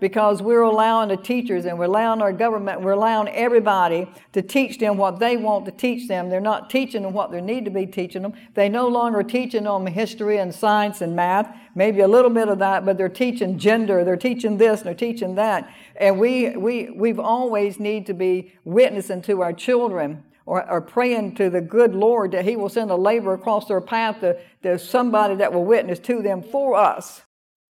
because 0.00 0.42
we're 0.42 0.62
allowing 0.62 1.08
the 1.10 1.16
teachers 1.16 1.66
and 1.66 1.78
we're 1.78 1.84
allowing 1.84 2.22
our 2.22 2.32
government, 2.32 2.80
we're 2.80 2.92
allowing 2.92 3.28
everybody 3.28 4.10
to 4.32 4.42
teach 4.42 4.78
them 4.78 4.96
what 4.96 5.18
they 5.18 5.36
want 5.36 5.66
to 5.66 5.70
teach 5.70 6.08
them. 6.08 6.30
They're 6.30 6.40
not 6.40 6.70
teaching 6.70 7.02
them 7.02 7.12
what 7.12 7.30
they 7.30 7.40
need 7.40 7.64
to 7.66 7.70
be 7.70 7.86
teaching 7.86 8.22
them. 8.22 8.32
They 8.54 8.68
no 8.68 8.88
longer 8.88 9.22
teaching 9.22 9.64
them 9.64 9.86
history 9.86 10.38
and 10.38 10.54
science 10.54 11.02
and 11.02 11.14
math, 11.14 11.54
maybe 11.74 12.00
a 12.00 12.08
little 12.08 12.30
bit 12.30 12.48
of 12.48 12.58
that, 12.58 12.84
but 12.84 12.96
they're 12.96 13.08
teaching 13.08 13.58
gender, 13.58 14.04
they're 14.04 14.16
teaching 14.16 14.56
this, 14.56 14.80
and 14.80 14.88
they're 14.88 14.94
teaching 14.94 15.34
that. 15.36 15.72
And 15.96 16.18
we, 16.18 16.56
we, 16.56 16.90
we've 16.90 17.20
always 17.20 17.78
need 17.78 18.06
to 18.06 18.14
be 18.14 18.54
witnessing 18.64 19.22
to 19.22 19.42
our 19.42 19.52
children 19.52 20.24
or, 20.46 20.68
or, 20.68 20.80
praying 20.80 21.34
to 21.36 21.48
the 21.48 21.60
good 21.60 21.94
Lord 21.94 22.32
that 22.32 22.44
He 22.44 22.56
will 22.56 22.70
send 22.70 22.90
a 22.90 22.96
labor 22.96 23.34
across 23.34 23.68
their 23.68 23.80
path 23.80 24.20
to, 24.20 24.36
to 24.62 24.78
somebody 24.80 25.36
that 25.36 25.52
will 25.52 25.64
witness 25.64 26.00
to 26.00 26.22
them 26.22 26.42
for 26.42 26.74
us. 26.74 27.22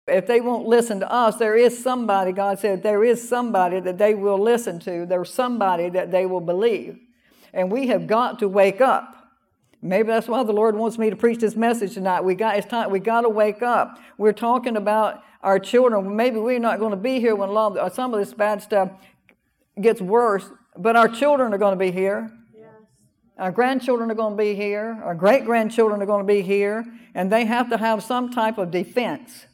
If 0.07 0.27
they 0.27 0.41
won't 0.41 0.67
listen 0.67 1.01
to 1.01 1.11
us, 1.11 1.37
there 1.37 1.57
is 1.57 1.83
somebody, 1.83 2.33
God 2.33 2.59
said, 2.59 2.83
there 2.83 3.03
is 3.05 3.27
somebody 3.27 3.81
that 3.81 3.97
they 3.97 4.15
will 4.15 4.39
listen 4.39 4.79
to. 4.81 5.07
There's 5.07 5.33
somebody 5.33 5.89
that 5.91 6.11
they 6.11 6.27
will 6.27 6.43
believe. 6.43 6.99
And 7.55 7.73
we 7.73 7.87
have 7.87 8.07
got 8.07 8.39
to 8.41 8.49
wake 8.49 8.81
up. 8.81 9.15
Maybe 9.81 10.09
that's 10.09 10.29
why 10.29 10.43
the 10.43 10.53
Lord 10.53 10.77
wants 10.77 10.99
me 10.99 11.11
to 11.11 11.17
preach 11.17 11.41
this 11.41 11.57
message 11.57 11.95
tonight. 11.95 12.23
We 12.23 12.35
got 12.35 12.57
it's 12.57 12.67
time. 12.67 12.91
We 12.91 13.01
got 13.01 13.23
to 13.23 13.29
wake 13.29 13.63
up. 13.63 13.99
We're 14.19 14.33
talking 14.33 14.77
about 14.77 15.23
our 15.43 15.59
children. 15.59 16.17
Maybe 16.17 16.39
we're 16.39 16.59
not 16.59 16.79
going 16.79 16.93
to 16.93 16.97
be 16.97 17.21
here 17.21 17.35
when 17.35 17.51
of, 17.51 17.77
uh, 17.77 17.91
some 17.91 18.13
of 18.13 18.21
this 18.21 18.33
bad 18.35 18.63
stuff 18.63 18.91
gets 19.81 20.01
worse, 20.01 20.51
but 20.77 20.97
our 20.97 21.09
children 21.09 21.53
are 21.53 21.59
going 21.59 21.79
to 21.79 21.79
be 21.79 21.91
here. 21.91 22.31
Yes. 22.57 22.69
Our 23.39 23.53
grandchildren 23.53 24.11
are 24.11 24.15
going 24.15 24.33
to 24.33 24.43
be 24.43 24.55
here. 24.55 24.99
Our 25.05 25.15
great 25.15 25.45
grandchildren 25.45 26.01
are 26.01 26.07
going 26.07 26.27
to 26.27 26.33
be 26.33 26.41
here, 26.41 26.85
and 27.15 27.31
they 27.31 27.45
have 27.45 27.69
to 27.71 27.77
have 27.77 28.03
some 28.03 28.31
type 28.31 28.57
of 28.57 28.71
defense. 28.71 29.47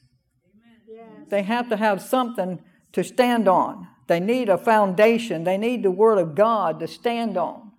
They 1.31 1.43
have 1.43 1.69
to 1.71 1.77
have 1.77 2.03
something 2.03 2.61
to 2.93 3.05
stand 3.05 3.49
on. 3.49 3.87
They 4.07 4.21
need 4.21 4.49
a 4.49 4.59
foundation. 4.59 5.45
They 5.45 5.57
need 5.57 5.83
the 5.83 5.91
Word 5.91 6.19
of 6.19 6.35
God 6.35 6.81
to 6.81 6.89
stand 6.89 7.37
on. 7.37 7.71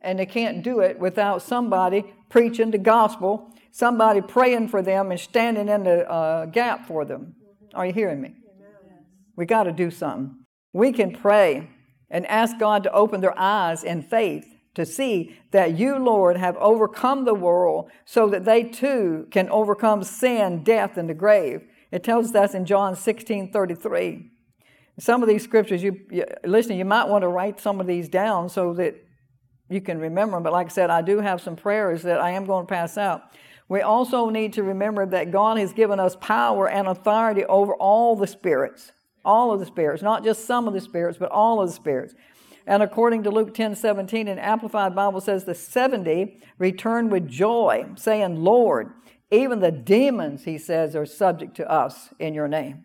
And 0.00 0.18
they 0.18 0.26
can't 0.26 0.62
do 0.62 0.80
it 0.80 0.98
without 0.98 1.42
somebody 1.42 2.14
preaching 2.30 2.70
the 2.70 2.78
gospel, 2.78 3.52
somebody 3.70 4.20
praying 4.20 4.68
for 4.68 4.80
them 4.80 5.10
and 5.10 5.20
standing 5.20 5.68
in 5.68 5.84
the 5.84 6.10
uh, 6.10 6.46
gap 6.46 6.86
for 6.86 7.04
them. 7.04 7.34
Are 7.74 7.86
you 7.86 7.92
hearing 7.92 8.20
me? 8.20 8.34
We 9.36 9.46
got 9.46 9.64
to 9.64 9.72
do 9.72 9.90
something. 9.90 10.36
We 10.72 10.92
can 10.92 11.12
pray 11.12 11.68
and 12.10 12.26
ask 12.26 12.58
God 12.58 12.82
to 12.84 12.92
open 12.92 13.20
their 13.20 13.38
eyes 13.38 13.84
in 13.84 14.02
faith 14.02 14.46
to 14.74 14.86
see 14.86 15.36
that 15.50 15.76
you, 15.76 15.98
Lord, 15.98 16.36
have 16.36 16.56
overcome 16.58 17.24
the 17.24 17.34
world 17.34 17.90
so 18.04 18.28
that 18.28 18.44
they 18.44 18.62
too 18.62 19.26
can 19.30 19.48
overcome 19.50 20.04
sin, 20.04 20.62
death, 20.62 20.96
and 20.96 21.08
the 21.08 21.14
grave. 21.14 21.62
It 21.90 22.04
tells 22.04 22.34
us 22.34 22.54
in 22.54 22.64
John 22.64 22.96
16 22.96 23.52
33. 23.52 24.30
Some 24.98 25.22
of 25.22 25.28
these 25.28 25.44
scriptures, 25.44 25.82
you, 25.82 26.00
you 26.10 26.24
listen, 26.44 26.76
you 26.76 26.84
might 26.84 27.08
want 27.08 27.22
to 27.22 27.28
write 27.28 27.60
some 27.60 27.80
of 27.80 27.86
these 27.86 28.08
down 28.08 28.48
so 28.48 28.74
that 28.74 28.96
you 29.68 29.80
can 29.80 29.98
remember 29.98 30.36
them. 30.36 30.42
But 30.42 30.52
like 30.52 30.66
I 30.66 30.70
said, 30.70 30.90
I 30.90 31.02
do 31.02 31.20
have 31.20 31.40
some 31.40 31.56
prayers 31.56 32.02
that 32.02 32.20
I 32.20 32.30
am 32.30 32.46
going 32.46 32.66
to 32.66 32.72
pass 32.72 32.98
out. 32.98 33.22
We 33.68 33.82
also 33.82 34.30
need 34.30 34.54
to 34.54 34.62
remember 34.62 35.06
that 35.06 35.30
God 35.30 35.58
has 35.58 35.72
given 35.72 36.00
us 36.00 36.16
power 36.16 36.68
and 36.68 36.88
authority 36.88 37.44
over 37.44 37.74
all 37.74 38.16
the 38.16 38.26
spirits, 38.26 38.92
all 39.24 39.52
of 39.52 39.60
the 39.60 39.66
spirits, 39.66 40.02
not 40.02 40.24
just 40.24 40.46
some 40.46 40.66
of 40.66 40.74
the 40.74 40.80
spirits, 40.80 41.18
but 41.18 41.30
all 41.30 41.60
of 41.60 41.68
the 41.68 41.74
spirits. 41.74 42.14
And 42.66 42.82
according 42.82 43.22
to 43.22 43.30
Luke 43.30 43.54
10 43.54 43.76
17, 43.76 44.26
an 44.28 44.38
Amplified 44.38 44.94
Bible 44.94 45.20
says 45.20 45.44
the 45.44 45.54
70 45.54 46.40
returned 46.58 47.10
with 47.10 47.28
joy, 47.28 47.86
saying, 47.96 48.36
Lord, 48.36 48.92
even 49.30 49.60
the 49.60 49.70
demons, 49.72 50.44
he 50.44 50.58
says, 50.58 50.96
are 50.96 51.06
subject 51.06 51.56
to 51.56 51.70
us 51.70 52.08
in 52.18 52.34
your 52.34 52.48
name. 52.48 52.84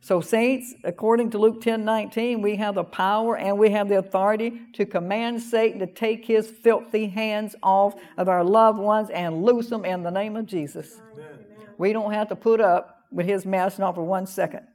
So, 0.00 0.20
saints, 0.20 0.74
according 0.84 1.30
to 1.30 1.38
Luke 1.38 1.60
10 1.60 1.84
19, 1.84 2.40
we 2.40 2.56
have 2.56 2.76
the 2.76 2.84
power 2.84 3.36
and 3.36 3.58
we 3.58 3.70
have 3.70 3.88
the 3.88 3.98
authority 3.98 4.60
to 4.74 4.86
command 4.86 5.42
Satan 5.42 5.80
to 5.80 5.86
take 5.86 6.24
his 6.24 6.48
filthy 6.48 7.08
hands 7.08 7.56
off 7.62 7.94
of 8.16 8.28
our 8.28 8.44
loved 8.44 8.78
ones 8.78 9.10
and 9.10 9.42
loose 9.42 9.68
them 9.68 9.84
in 9.84 10.04
the 10.04 10.10
name 10.10 10.36
of 10.36 10.46
Jesus. 10.46 11.00
Amen. 11.12 11.38
We 11.78 11.92
don't 11.92 12.12
have 12.12 12.28
to 12.28 12.36
put 12.36 12.60
up 12.60 13.06
with 13.10 13.26
his 13.26 13.44
mess 13.44 13.78
not 13.78 13.96
for 13.96 14.04
one 14.04 14.26
second. 14.26 14.66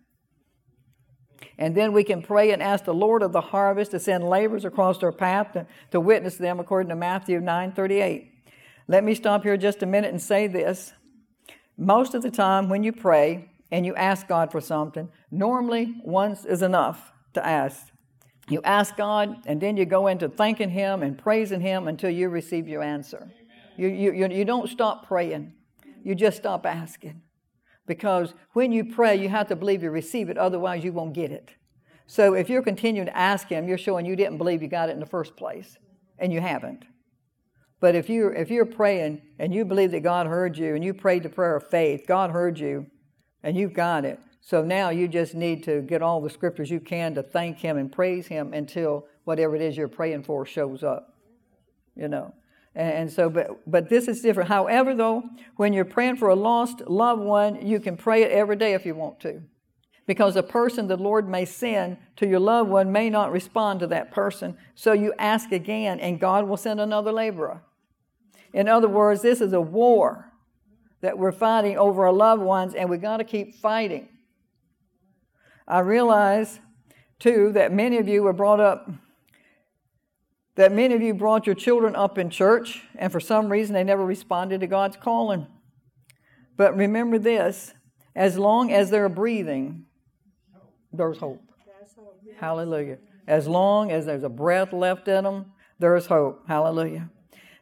And 1.58 1.76
then 1.76 1.94
we 1.94 2.04
can 2.04 2.22
pray 2.22 2.52
and 2.52 2.62
ask 2.62 2.84
the 2.84 2.94
Lord 2.94 3.22
of 3.22 3.32
the 3.32 3.42
harvest 3.42 3.92
to 3.92 4.00
send 4.00 4.28
laborers 4.28 4.66
across 4.66 5.02
our 5.04 5.12
path 5.12 5.54
to, 5.54 5.68
to 5.92 6.00
witness 6.00 6.36
them 6.36 6.60
according 6.60 6.90
to 6.90 6.96
Matthew 6.96 7.40
9 7.40 7.72
38. 7.72 8.33
Let 8.88 9.04
me 9.04 9.16
stop 9.16 9.44
here 9.44 9.58
just 9.58 9.82
a 9.82 9.86
minute 9.86 10.12
and 10.12 10.22
say 10.22 10.48
this. 10.48 10.94
Most 11.78 12.14
of 12.14 12.22
the 12.22 12.32
time, 12.32 12.70
when 12.70 12.84
you 12.84 12.92
pray 12.92 13.50
and 13.72 13.86
you 13.86 13.96
ask 13.96 14.28
God 14.28 14.52
for 14.52 14.62
something, 14.62 15.10
normally 15.32 15.96
once 16.04 16.46
is 16.46 16.62
enough 16.62 17.12
to 17.34 17.46
ask. 17.46 17.88
You 18.50 18.62
ask 18.64 18.98
God, 18.98 19.38
and 19.46 19.62
then 19.62 19.78
you 19.78 19.86
go 19.86 20.08
into 20.08 20.28
thanking 20.28 20.70
Him 20.70 21.02
and 21.02 21.18
praising 21.18 21.62
Him 21.62 21.88
until 21.88 22.10
you 22.10 22.30
receive 22.30 22.68
your 22.68 22.84
answer. 22.84 23.32
You, 23.78 23.88
you, 23.88 24.28
you 24.28 24.46
don't 24.46 24.70
stop 24.70 25.08
praying, 25.08 25.54
you 26.04 26.14
just 26.14 26.38
stop 26.38 26.66
asking. 26.66 27.22
Because 27.88 28.34
when 28.52 28.72
you 28.72 28.86
pray, 28.86 29.16
you 29.16 29.30
have 29.30 29.48
to 29.48 29.56
believe 29.56 29.82
you 29.82 29.92
receive 29.92 30.30
it, 30.30 30.38
otherwise, 30.38 30.84
you 30.84 30.92
won't 30.92 31.14
get 31.14 31.32
it. 31.32 31.52
So 32.06 32.34
if 32.34 32.50
you're 32.50 32.62
continuing 32.62 33.08
to 33.08 33.18
ask 33.18 33.48
Him, 33.48 33.68
you're 33.68 33.78
showing 33.78 34.06
you 34.06 34.16
didn't 34.16 34.38
believe 34.38 34.62
you 34.62 34.68
got 34.68 34.90
it 34.90 34.94
in 34.94 35.00
the 35.00 35.06
first 35.06 35.38
place, 35.38 35.78
and 36.20 36.34
you 36.34 36.42
haven't. 36.42 36.84
But 37.84 37.96
if 37.96 38.10
you're, 38.10 38.32
if 38.34 38.50
you're 38.50 38.64
praying 38.64 39.22
and 39.40 39.54
you 39.54 39.66
believe 39.66 39.92
that 39.92 40.04
God 40.04 40.26
heard 40.26 40.58
you 40.58 40.74
and 40.74 40.82
you 40.82 40.94
prayed 40.94 41.24
the 41.24 41.28
prayer 41.28 41.58
of 41.58 41.70
faith, 41.70 42.06
God 42.08 42.32
heard 42.32 42.58
you 42.58 42.86
and 43.44 43.58
you've 43.58 43.74
got 43.74 44.06
it. 44.06 44.22
So 44.40 44.64
now 44.64 44.90
you 44.90 45.10
just 45.10 45.36
need 45.36 45.66
to 45.66 45.82
get 45.82 46.02
all 46.02 46.22
the 46.22 46.30
scriptures 46.30 46.72
you 46.72 46.80
can 46.80 47.14
to 47.16 47.22
thank 47.22 47.60
Him 47.60 47.76
and 47.76 47.92
praise 47.92 48.28
Him 48.28 48.54
until 48.54 49.06
whatever 49.26 49.54
it 49.58 49.62
is 49.62 49.76
you're 49.76 49.90
praying 49.90 50.24
for 50.24 50.46
shows 50.46 50.82
up. 50.82 51.18
You 51.94 52.08
know. 52.08 52.34
And, 52.74 52.94
and 52.94 53.12
so, 53.12 53.30
but, 53.30 53.70
but 53.70 53.90
this 53.90 54.08
is 54.08 54.22
different. 54.22 54.48
However, 54.48 54.96
though, 54.96 55.24
when 55.58 55.74
you're 55.74 55.84
praying 55.84 56.16
for 56.16 56.30
a 56.30 56.36
lost 56.36 56.88
loved 56.88 57.22
one, 57.22 57.68
you 57.68 57.82
can 57.82 57.98
pray 57.98 58.24
it 58.24 58.32
every 58.32 58.56
day 58.56 58.76
if 58.76 58.86
you 58.86 58.96
want 58.96 59.20
to. 59.20 59.42
Because 60.08 60.38
a 60.38 60.44
person 60.44 60.88
the 60.88 60.96
Lord 60.96 61.28
may 61.28 61.44
send 61.44 61.98
to 62.16 62.26
your 62.26 62.40
loved 62.40 62.70
one 62.70 62.94
may 62.94 63.10
not 63.10 63.34
respond 63.34 63.82
to 63.82 63.88
that 63.88 64.14
person. 64.14 64.56
So 64.74 64.94
you 64.94 65.14
ask 65.20 65.52
again, 65.52 66.00
and 66.00 66.18
God 66.18 66.48
will 66.48 66.56
send 66.56 66.80
another 66.80 67.12
laborer. 67.12 67.62
In 68.54 68.70
other 68.70 68.88
words, 68.88 69.22
this 69.22 69.42
is 69.42 69.54
a 69.54 69.62
war 69.62 70.32
that 71.02 71.18
we're 71.18 71.32
fighting 71.32 71.78
over 71.78 72.06
our 72.06 72.14
loved 72.14 72.42
ones, 72.42 72.74
and 72.76 72.90
we've 72.90 73.02
got 73.02 73.18
to 73.18 73.24
keep 73.24 73.56
fighting. 73.56 74.08
I 75.68 75.80
realize, 75.80 76.60
too, 77.20 77.52
that 77.54 77.74
many 77.74 77.98
of 77.98 78.08
you 78.08 78.24
were 78.24 78.34
brought 78.34 78.60
up, 78.60 78.90
that 80.56 80.72
many 80.72 80.94
of 80.94 81.02
you 81.02 81.14
brought 81.14 81.46
your 81.46 81.56
children 81.56 81.96
up 81.96 82.18
in 82.18 82.30
church, 82.30 82.84
and 82.96 83.12
for 83.12 83.20
some 83.20 83.52
reason 83.52 83.74
they 83.74 83.84
never 83.84 84.06
responded 84.06 84.62
to 84.62 84.68
God's 84.68 84.96
calling. 84.96 85.48
But 86.56 86.78
remember 86.78 87.18
this 87.18 87.74
as 88.16 88.38
long 88.38 88.72
as 88.72 88.90
they're 88.92 89.10
breathing, 89.10 89.86
there's 90.92 91.18
hope. 91.18 91.42
Hallelujah. 92.40 93.00
As 93.28 93.48
long 93.48 93.92
as 93.92 94.06
there's 94.06 94.24
a 94.24 94.30
breath 94.30 94.74
left 94.74 95.08
in 95.08 95.24
them, 95.24 95.54
there's 95.80 96.06
hope. 96.06 96.44
Hallelujah. 96.48 97.10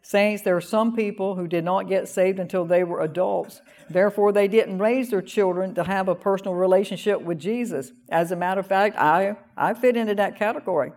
Saints, 0.01 0.41
there 0.41 0.55
are 0.55 0.61
some 0.61 0.95
people 0.95 1.35
who 1.35 1.47
did 1.47 1.63
not 1.63 1.87
get 1.87 2.07
saved 2.07 2.39
until 2.39 2.65
they 2.65 2.83
were 2.83 3.01
adults. 3.01 3.61
Therefore, 3.89 4.31
they 4.31 4.47
didn't 4.47 4.79
raise 4.79 5.11
their 5.11 5.21
children 5.21 5.75
to 5.75 5.83
have 5.83 6.07
a 6.07 6.15
personal 6.15 6.55
relationship 6.55 7.21
with 7.21 7.39
Jesus. 7.39 7.91
As 8.09 8.31
a 8.31 8.35
matter 8.35 8.59
of 8.59 8.67
fact, 8.67 8.97
I, 8.97 9.37
I 9.55 9.73
fit 9.75 9.95
into 9.95 10.15
that 10.15 10.37
category. 10.37 10.91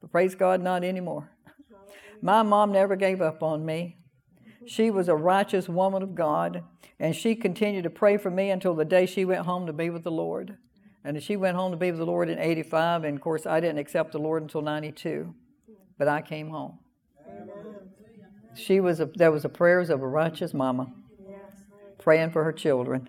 But 0.00 0.10
praise 0.10 0.34
God, 0.34 0.60
not 0.60 0.82
anymore. 0.82 1.30
My 2.20 2.42
mom 2.42 2.72
never 2.72 2.96
gave 2.96 3.20
up 3.20 3.42
on 3.42 3.64
me. 3.64 3.98
She 4.66 4.90
was 4.90 5.08
a 5.08 5.14
righteous 5.14 5.68
woman 5.68 6.02
of 6.02 6.14
God, 6.14 6.64
and 6.98 7.14
she 7.14 7.34
continued 7.34 7.84
to 7.84 7.90
pray 7.90 8.16
for 8.16 8.30
me 8.30 8.50
until 8.50 8.74
the 8.74 8.84
day 8.84 9.06
she 9.06 9.24
went 9.24 9.46
home 9.46 9.66
to 9.66 9.72
be 9.72 9.90
with 9.90 10.04
the 10.04 10.10
Lord. 10.10 10.56
And 11.04 11.20
she 11.22 11.36
went 11.36 11.56
home 11.56 11.72
to 11.72 11.76
be 11.76 11.90
with 11.90 11.98
the 11.98 12.06
Lord 12.06 12.28
in 12.28 12.38
85, 12.38 13.04
and 13.04 13.16
of 13.16 13.22
course, 13.22 13.44
I 13.44 13.60
didn't 13.60 13.78
accept 13.78 14.12
the 14.12 14.18
Lord 14.18 14.42
until 14.42 14.62
92, 14.62 15.34
but 15.98 16.06
I 16.06 16.22
came 16.22 16.50
home. 16.50 16.78
She 18.54 18.80
was 18.80 19.00
a, 19.00 19.06
there 19.06 19.32
was 19.32 19.44
a 19.44 19.48
prayers 19.48 19.90
of 19.90 20.02
a 20.02 20.06
righteous 20.06 20.52
mama 20.52 20.92
praying 21.98 22.30
for 22.30 22.44
her 22.44 22.52
children, 22.52 23.08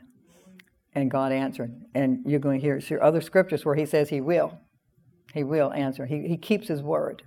and 0.93 1.09
God 1.09 1.31
answered. 1.31 1.73
And 1.93 2.23
you're 2.25 2.39
going 2.39 2.61
to 2.61 2.81
hear, 2.81 2.99
other 3.01 3.21
scriptures 3.21 3.65
where 3.65 3.75
He 3.75 3.85
says 3.85 4.09
He 4.09 4.21
will. 4.21 4.59
He 5.33 5.43
will 5.43 5.73
answer. 5.73 6.05
He, 6.05 6.27
he 6.27 6.37
keeps 6.37 6.67
His 6.67 6.81
word. 6.81 7.23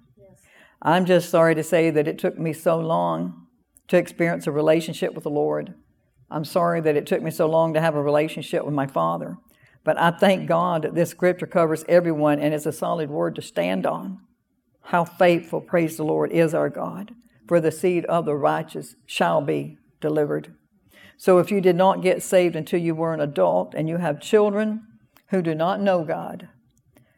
I'm 0.81 1.07
just 1.07 1.31
sorry 1.31 1.55
to 1.55 1.65
say 1.65 1.91
that 1.91 2.07
it 2.07 2.19
took 2.19 2.39
me 2.39 2.53
so 2.53 2.79
long 2.79 3.47
to 3.89 3.97
experience 3.97 4.47
a 4.47 4.53
relationship 4.53 5.15
with 5.15 5.25
the 5.25 5.31
Lord. 5.31 5.75
I'm 6.31 6.45
sorry 6.45 6.81
that 6.81 6.97
it 6.97 7.07
took 7.07 7.23
me 7.23 7.31
so 7.31 7.47
long 7.47 7.75
to 7.75 7.81
have 7.81 7.95
a 7.95 8.03
relationship 8.03 8.65
with 8.65 8.75
my 8.75 8.87
Father. 8.87 9.37
But 9.85 9.99
I 9.99 10.11
thank 10.11 10.49
God 10.49 10.83
that 10.83 10.95
this 10.95 11.11
scripture 11.11 11.47
covers 11.47 11.85
everyone 11.89 12.41
and 12.41 12.53
is 12.53 12.67
a 12.67 12.73
solid 12.73 13.09
word 13.09 13.37
to 13.37 13.43
stand 13.43 13.87
on. 13.87 14.21
How 14.83 15.05
faithful, 15.05 15.61
praise 15.61 15.97
the 15.97 16.05
Lord, 16.05 16.33
is 16.33 16.55
our 16.55 16.69
God, 16.69 17.15
for 17.47 17.61
the 17.61 17.73
seed 17.73 18.05
of 18.07 18.25
the 18.25 18.35
righteous 18.35 18.97
shall 19.07 19.41
be 19.41 19.79
delivered. 20.01 20.55
So 21.17 21.39
if 21.39 21.51
you 21.51 21.61
did 21.61 21.77
not 21.77 22.03
get 22.03 22.23
saved 22.23 22.57
until 22.57 22.81
you 22.81 22.95
were 22.95 23.15
an 23.15 23.21
adult 23.21 23.75
and 23.75 23.89
you 23.89 23.97
have 23.97 24.21
children 24.21 24.87
who 25.29 25.43
do 25.43 25.55
not 25.55 25.81
know 25.81 26.05
God, 26.05 26.49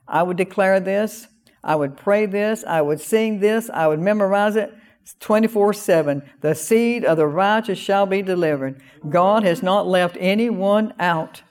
I 0.06 0.22
would 0.22 0.36
declare 0.36 0.80
this, 0.80 1.26
I 1.62 1.74
would 1.74 1.96
pray 1.96 2.26
this, 2.26 2.64
I 2.64 2.80
would 2.80 3.00
sing 3.00 3.40
this, 3.40 3.68
I 3.70 3.86
would 3.88 4.00
memorize 4.00 4.56
it 4.56 4.72
24 5.20 5.72
7. 5.72 6.22
The 6.40 6.54
seed 6.54 7.04
of 7.04 7.16
the 7.16 7.26
righteous 7.26 7.78
shall 7.78 8.06
be 8.06 8.22
delivered. 8.22 8.80
God 9.08 9.42
has 9.42 9.62
not 9.62 9.86
left 9.86 10.16
anyone 10.20 10.92
out. 10.98 11.42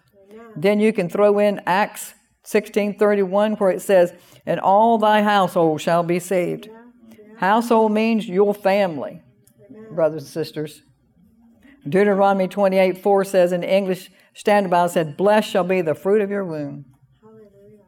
Then 0.55 0.79
you 0.79 0.93
can 0.93 1.09
throw 1.09 1.39
in 1.39 1.61
Acts 1.65 2.13
16:31 2.43 3.55
where 3.55 3.71
it 3.71 3.81
says, 3.81 4.13
"And 4.45 4.59
all 4.59 4.97
thy 4.97 5.21
household 5.21 5.81
shall 5.81 6.03
be 6.03 6.19
saved." 6.19 6.69
Household 7.37 7.91
means 7.91 8.27
your 8.27 8.53
family, 8.53 9.21
brothers 9.91 10.23
and 10.23 10.31
sisters. 10.31 10.81
Deuteronomy 11.87 12.47
28 12.47 12.97
4 12.97 13.23
says 13.23 13.51
in 13.51 13.61
the 13.61 13.73
English 13.73 14.11
Standard 14.33 14.69
Bible 14.69 14.89
said, 14.89 15.17
Blessed 15.17 15.49
shall 15.49 15.63
be 15.63 15.81
the 15.81 15.95
fruit 15.95 16.21
of 16.21 16.29
your 16.29 16.43
womb. 16.43 16.85
Hallelujah. 17.21 17.85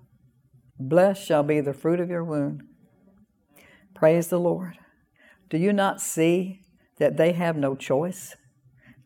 Blessed 0.80 1.24
shall 1.26 1.44
be 1.44 1.62
the 1.62 1.74
fruit 1.74 2.00
of 2.00 2.10
your 2.10 2.24
womb. 2.24 2.68
Praise 3.94 4.30
the 4.30 4.40
Lord. 4.40 4.78
Do 5.50 5.58
you 5.58 5.74
not 5.74 6.02
see 6.02 6.62
that 6.98 7.18
they 7.18 7.34
have 7.34 7.56
no 7.56 7.76
choice? 7.76 8.36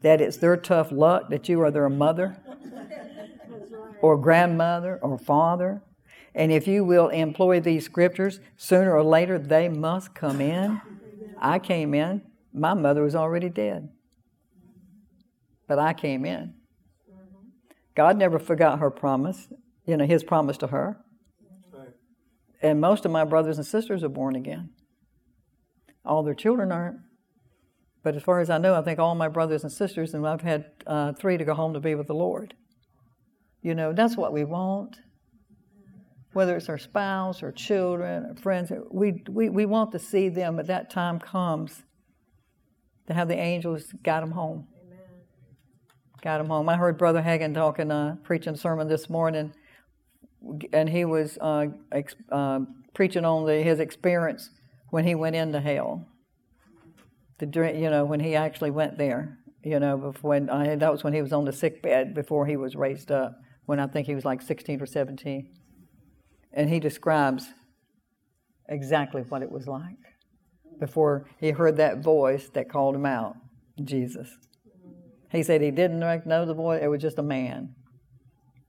That 0.01 0.21
it's 0.21 0.37
their 0.37 0.55
tough 0.55 0.91
luck 0.91 1.29
that 1.29 1.49
you 1.49 1.61
are 1.61 1.71
their 1.71 1.89
mother? 1.89 2.37
or 4.01 4.17
grandmother 4.17 4.99
or 5.01 5.17
father. 5.17 5.81
And 6.35 6.51
if 6.51 6.67
you 6.67 6.83
will 6.83 7.09
employ 7.09 7.59
these 7.59 7.85
scriptures, 7.85 8.39
sooner 8.57 8.95
or 8.95 9.03
later 9.03 9.37
they 9.37 9.69
must 9.69 10.15
come 10.15 10.41
in. 10.41 10.81
I 11.39 11.59
came 11.59 11.93
in. 11.93 12.23
My 12.53 12.73
mother 12.73 13.03
was 13.03 13.15
already 13.15 13.49
dead. 13.49 13.89
But 15.67 15.79
I 15.79 15.93
came 15.93 16.25
in. 16.25 16.55
God 17.95 18.17
never 18.17 18.39
forgot 18.39 18.79
her 18.79 18.89
promise, 18.89 19.47
you 19.85 19.97
know, 19.97 20.05
his 20.05 20.23
promise 20.23 20.57
to 20.57 20.67
her. 20.67 20.97
And 22.61 22.79
most 22.79 23.05
of 23.05 23.11
my 23.11 23.25
brothers 23.25 23.57
and 23.57 23.67
sisters 23.67 24.03
are 24.03 24.09
born 24.09 24.35
again. 24.35 24.69
All 26.05 26.23
their 26.23 26.33
children 26.33 26.71
aren't. 26.71 26.97
But 28.03 28.15
as 28.15 28.23
far 28.23 28.39
as 28.39 28.49
I 28.49 28.57
know, 28.57 28.73
I 28.73 28.81
think 28.81 28.99
all 28.99 29.15
my 29.15 29.27
brothers 29.27 29.63
and 29.63 29.71
sisters, 29.71 30.13
and 30.13 30.27
I've 30.27 30.41
had 30.41 30.65
uh, 30.87 31.13
three 31.13 31.37
to 31.37 31.45
go 31.45 31.53
home 31.53 31.73
to 31.73 31.79
be 31.79 31.95
with 31.95 32.07
the 32.07 32.15
Lord. 32.15 32.53
You 33.61 33.75
know, 33.75 33.93
that's 33.93 34.17
what 34.17 34.33
we 34.33 34.43
want. 34.43 34.97
Whether 36.33 36.57
it's 36.57 36.67
our 36.67 36.77
spouse 36.77 37.43
or 37.43 37.51
children 37.51 38.25
or 38.25 38.35
friends, 38.35 38.71
we, 38.89 39.23
we, 39.29 39.49
we 39.49 39.65
want 39.65 39.91
to 39.91 39.99
see 39.99 40.29
them, 40.29 40.55
but 40.55 40.67
that 40.67 40.89
time 40.89 41.19
comes 41.19 41.83
to 43.07 43.13
have 43.13 43.27
the 43.27 43.37
angels 43.37 43.93
guide 44.03 44.23
them 44.23 44.31
home. 44.31 44.67
Amen. 44.85 44.99
Guide 46.21 46.39
them 46.39 46.47
home. 46.47 46.67
I 46.69 46.75
heard 46.75 46.97
Brother 46.97 47.21
Hagin 47.21 47.53
talking, 47.53 47.91
uh, 47.91 48.15
preaching 48.23 48.55
sermon 48.55 48.87
this 48.87 49.09
morning, 49.09 49.53
and 50.71 50.89
he 50.89 51.05
was 51.05 51.37
uh, 51.39 51.67
ex- 51.91 52.15
uh, 52.31 52.61
preaching 52.93 53.25
on 53.25 53.45
the, 53.45 53.61
his 53.61 53.79
experience 53.79 54.49
when 54.89 55.05
he 55.05 55.15
went 55.15 55.35
into 55.35 55.59
hell. 55.59 56.07
The, 57.39 57.45
drink, 57.45 57.77
you 57.77 57.89
know, 57.89 58.05
when 58.05 58.19
he 58.19 58.35
actually 58.35 58.71
went 58.71 58.97
there, 58.97 59.37
you 59.63 59.79
know, 59.79 60.13
when 60.21 60.49
I, 60.49 60.75
that 60.75 60.91
was 60.91 61.03
when 61.03 61.13
he 61.13 61.21
was 61.21 61.33
on 61.33 61.45
the 61.45 61.53
sick 61.53 61.81
bed 61.81 62.13
before 62.13 62.45
he 62.45 62.57
was 62.57 62.75
raised 62.75 63.11
up 63.11 63.39
when 63.65 63.79
I 63.79 63.87
think 63.87 64.07
he 64.07 64.15
was 64.15 64.25
like 64.25 64.41
16 64.41 64.81
or 64.81 64.85
17. 64.85 65.49
And 66.53 66.69
he 66.69 66.79
describes 66.79 67.47
exactly 68.69 69.21
what 69.23 69.41
it 69.41 69.51
was 69.51 69.67
like 69.67 69.97
before 70.79 71.29
he 71.39 71.51
heard 71.51 71.77
that 71.77 71.99
voice 71.99 72.49
that 72.49 72.69
called 72.69 72.95
him 72.95 73.05
out 73.05 73.35
Jesus. 73.83 74.29
He 75.31 75.43
said 75.43 75.61
he 75.61 75.71
didn't 75.71 75.99
know 75.99 76.45
the 76.45 76.53
voice, 76.53 76.81
it 76.83 76.87
was 76.87 77.01
just 77.01 77.17
a 77.17 77.23
man. 77.23 77.75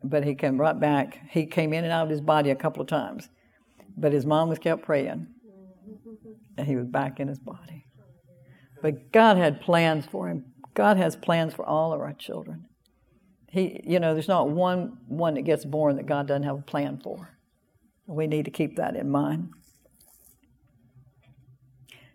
But 0.02 0.24
he 0.24 0.34
came 0.34 0.60
right 0.60 0.78
back. 0.78 1.18
He 1.30 1.46
came 1.46 1.72
in 1.72 1.84
and 1.84 1.92
out 1.92 2.04
of 2.04 2.10
his 2.10 2.20
body 2.20 2.50
a 2.50 2.54
couple 2.56 2.82
of 2.82 2.88
times. 2.88 3.28
But 3.96 4.12
his 4.12 4.26
mom 4.26 4.48
was 4.48 4.58
kept 4.58 4.82
praying. 4.82 5.26
And 6.56 6.66
he 6.66 6.76
was 6.76 6.86
back 6.86 7.20
in 7.20 7.28
his 7.28 7.38
body. 7.38 7.86
But 8.82 9.12
God 9.12 9.38
had 9.38 9.60
plans 9.60 10.06
for 10.06 10.28
him. 10.28 10.44
God 10.74 10.96
has 10.96 11.16
plans 11.16 11.54
for 11.54 11.64
all 11.64 11.92
of 11.92 12.00
our 12.00 12.12
children. 12.12 12.66
He, 13.48 13.80
you 13.84 14.00
know, 14.00 14.12
there's 14.14 14.28
not 14.28 14.50
one 14.50 14.98
one 15.06 15.34
that 15.34 15.42
gets 15.42 15.64
born 15.64 15.96
that 15.96 16.06
God 16.06 16.26
doesn't 16.26 16.42
have 16.42 16.58
a 16.58 16.62
plan 16.62 17.00
for. 17.02 17.33
We 18.06 18.26
need 18.26 18.44
to 18.44 18.50
keep 18.50 18.76
that 18.76 18.96
in 18.96 19.08
mind. 19.10 19.50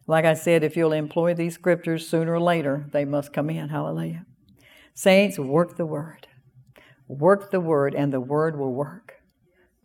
Like 0.08 0.26
I 0.26 0.34
said, 0.34 0.64
if 0.64 0.76
you'll 0.76 0.94
employ 0.94 1.34
these 1.34 1.54
scriptures 1.54 2.08
sooner 2.08 2.34
or 2.34 2.40
later, 2.40 2.88
they 2.92 3.06
must 3.06 3.34
come 3.34 3.50
in. 3.50 3.70
Hallelujah. 3.70 4.26
Saints, 4.94 5.38
work 5.38 5.78
the 5.78 5.86
word. 5.86 6.28
Work 7.08 7.52
the 7.52 7.60
word, 7.60 7.96
and 7.96 8.12
the 8.12 8.20
word 8.20 8.58
will 8.58 8.74
work. 8.74 9.16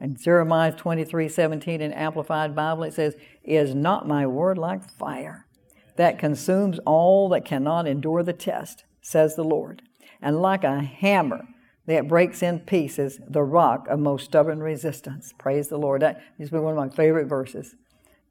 And 0.00 0.20
Jeremiah 0.20 0.72
23 0.72 1.28
17 1.28 1.80
in 1.80 1.92
Amplified 1.92 2.54
Bible, 2.54 2.84
it 2.84 2.94
says, 2.94 3.16
Is 3.42 3.74
not 3.74 4.08
my 4.08 4.26
word 4.26 4.58
like 4.58 4.88
fire 4.90 5.46
that 5.96 6.18
consumes 6.18 6.78
all 6.80 7.28
that 7.30 7.44
cannot 7.44 7.86
endure 7.86 8.22
the 8.22 8.32
test, 8.32 8.84
says 9.00 9.36
the 9.36 9.44
Lord 9.44 9.82
and 10.24 10.40
like 10.40 10.64
a 10.64 10.80
hammer 10.80 11.46
that 11.86 12.08
breaks 12.08 12.42
in 12.42 12.60
pieces 12.60 13.20
the 13.28 13.42
rock 13.42 13.86
of 13.88 13.98
most 13.98 14.24
stubborn 14.24 14.60
resistance. 14.60 15.34
Praise 15.38 15.68
the 15.68 15.76
Lord. 15.76 16.02
That 16.02 16.22
has 16.38 16.50
been 16.50 16.62
one 16.62 16.76
of 16.76 16.78
my 16.78 16.94
favorite 16.94 17.26
verses. 17.26 17.74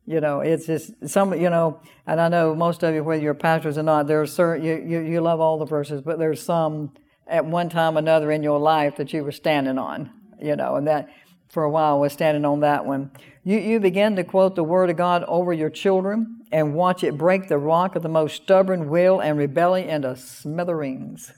You 0.06 0.20
know, 0.20 0.42
it's 0.42 0.66
just 0.66 0.92
some, 1.08 1.34
you 1.34 1.50
know, 1.50 1.80
and 2.06 2.20
I 2.20 2.28
know 2.28 2.54
most 2.56 2.84
of 2.84 2.94
you, 2.94 3.04
whether 3.04 3.22
you're 3.22 3.34
pastors 3.34 3.78
or 3.78 3.84
not, 3.84 4.08
there's 4.08 4.34
certain, 4.34 4.66
you, 4.66 4.76
you, 4.76 5.00
you 5.00 5.22
love 5.22 5.40
all 5.40 5.58
the 5.58 5.66
verses, 5.66 6.02
but 6.02 6.20
there's 6.20 6.42
some 6.42 6.92
at 7.26 7.46
one 7.46 7.70
time 7.70 7.96
or 7.96 8.00
another 8.00 8.32
in 8.32 8.44
your 8.44 8.60
life 8.60 8.98
that 8.98 9.14
you 9.14 9.24
were 9.24 9.32
standing 9.32 9.78
on, 9.78 10.12
you 10.42 10.58
know, 10.58 10.76
and 10.76 10.88
that 10.88 11.08
for 11.48 11.64
a 11.64 11.70
while 11.70 12.00
was 12.00 12.12
standing 12.12 12.44
on 12.44 12.60
that 12.62 12.86
one. 12.86 13.12
You, 13.46 13.60
you 13.60 13.80
begin 13.80 14.18
to 14.18 14.26
quote 14.26 14.56
the 14.56 14.64
Word 14.64 14.90
of 14.90 14.98
God 14.98 15.24
over 15.26 15.54
your 15.54 15.70
children 15.70 16.42
and 16.52 16.74
watch 16.74 17.04
it 17.04 17.18
break 17.18 17.48
the 17.48 17.58
rock 17.58 17.96
of 17.96 18.04
the 18.04 18.10
most 18.10 18.36
stubborn 18.36 18.90
will 18.90 19.22
and 19.22 19.38
rebellion 19.38 19.88
into 19.88 20.18
smithereens 20.18 21.32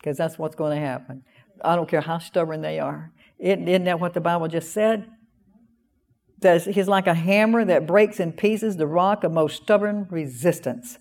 because 0.00 0.16
that's 0.16 0.38
what's 0.38 0.56
going 0.56 0.78
to 0.78 0.84
happen. 0.84 1.22
I 1.62 1.76
don't 1.76 1.88
care 1.88 2.00
how 2.00 2.18
stubborn 2.18 2.62
they 2.62 2.78
are. 2.78 3.12
Isn't, 3.38 3.68
isn't 3.68 3.84
that 3.84 4.00
what 4.00 4.14
the 4.14 4.20
Bible 4.20 4.48
just 4.48 4.72
said? 4.72 5.06
That 6.40 6.62
he's 6.62 6.88
like 6.88 7.06
a 7.06 7.14
hammer 7.14 7.64
that 7.66 7.86
breaks 7.86 8.18
in 8.18 8.32
pieces 8.32 8.76
the 8.76 8.86
rock 8.86 9.24
of 9.24 9.32
most 9.32 9.62
stubborn 9.62 10.06
resistance. 10.10 10.98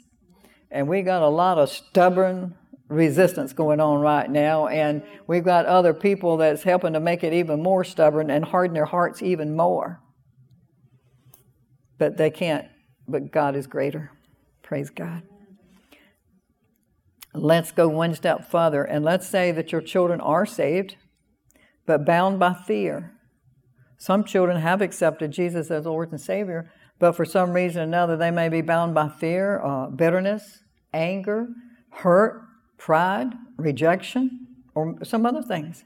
And 0.70 0.88
we 0.88 1.02
got 1.02 1.22
a 1.22 1.30
lot 1.30 1.58
of 1.58 1.70
stubborn 1.70 2.56
resistance 2.90 3.54
going 3.54 3.80
on 3.80 4.02
right 4.02 4.30
now, 4.30 4.68
and 4.68 5.04
we've 5.28 5.46
got 5.46 5.66
other 5.66 5.94
people 5.94 6.38
that's 6.38 6.64
helping 6.64 6.94
to 6.94 7.00
make 7.00 7.24
it 7.24 7.34
even 7.34 7.62
more 7.62 7.84
stubborn 7.84 8.30
and 8.30 8.44
harden 8.44 8.74
their 8.74 8.86
hearts 8.86 9.22
even 9.22 9.56
more. 9.56 10.02
But 11.98 12.18
they 12.18 12.32
can't, 12.32 12.68
but 13.08 13.32
God 13.32 13.56
is 13.56 13.68
greater. 13.68 14.12
Praise 14.64 14.90
God. 14.90 15.24
Let's 17.34 17.72
go 17.72 17.88
one 17.88 18.15
step 18.15 18.50
further 18.50 18.84
and 18.84 19.06
let's 19.06 19.28
say 19.28 19.52
that 19.52 19.72
your 19.72 19.82
children 19.82 20.20
are 20.20 20.46
saved, 20.46 20.96
but 21.86 22.06
bound 22.06 22.39
by 22.39 22.54
fear. 22.54 23.13
Some 23.98 24.24
children 24.24 24.62
have 24.62 24.82
accepted 24.82 25.32
Jesus 25.32 25.70
as 25.70 25.86
Lord 25.86 26.12
and 26.12 26.20
Savior, 26.20 26.72
but 27.00 27.13
for 27.13 27.26
some 27.26 27.52
reason 27.52 27.82
or 27.82 27.84
another, 27.84 28.18
they 28.18 28.32
may 28.32 28.50
be 28.50 28.62
bound 28.62 28.94
by 28.94 29.10
fear, 29.10 29.62
uh, 29.62 29.88
bitterness, 29.88 30.60
anger, 30.94 31.48
hurt, 31.92 32.42
pride, 32.78 33.34
rejection, 33.58 34.48
or 34.74 34.98
some 35.04 35.26
other 35.26 35.42
things. 35.42 35.84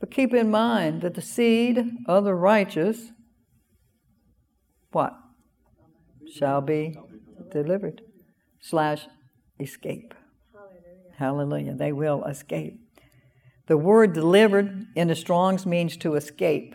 But 0.00 0.10
keep 0.10 0.34
in 0.34 0.50
mind 0.50 1.02
that 1.02 1.14
the 1.14 1.22
seed 1.22 1.82
of 2.06 2.24
the 2.24 2.34
righteous, 2.34 3.12
what? 4.90 5.14
Shall 6.34 6.60
be 6.60 6.98
delivered, 7.50 8.02
slash, 8.60 9.06
escape. 9.58 10.12
Hallelujah. 11.16 11.74
They 11.74 11.92
will 11.92 12.24
escape. 12.24 12.80
The 13.66 13.76
word 13.76 14.12
delivered 14.12 14.86
in 14.94 15.08
the 15.08 15.14
Strongs 15.14 15.66
means 15.66 15.96
to 15.98 16.14
escape, 16.14 16.74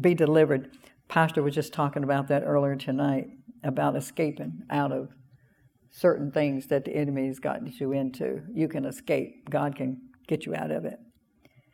be 0.00 0.14
delivered. 0.14 0.70
Pastor 1.08 1.42
was 1.42 1.54
just 1.54 1.72
talking 1.72 2.02
about 2.02 2.28
that 2.28 2.42
earlier 2.44 2.76
tonight 2.76 3.28
about 3.62 3.96
escaping 3.96 4.62
out 4.70 4.92
of 4.92 5.10
certain 5.90 6.30
things 6.32 6.68
that 6.68 6.84
the 6.84 6.96
enemy 6.96 7.26
has 7.26 7.38
gotten 7.38 7.70
you 7.78 7.92
into. 7.92 8.42
You 8.54 8.68
can 8.68 8.86
escape, 8.86 9.50
God 9.50 9.76
can 9.76 10.00
get 10.26 10.46
you 10.46 10.54
out 10.54 10.70
of 10.70 10.86
it. 10.86 10.98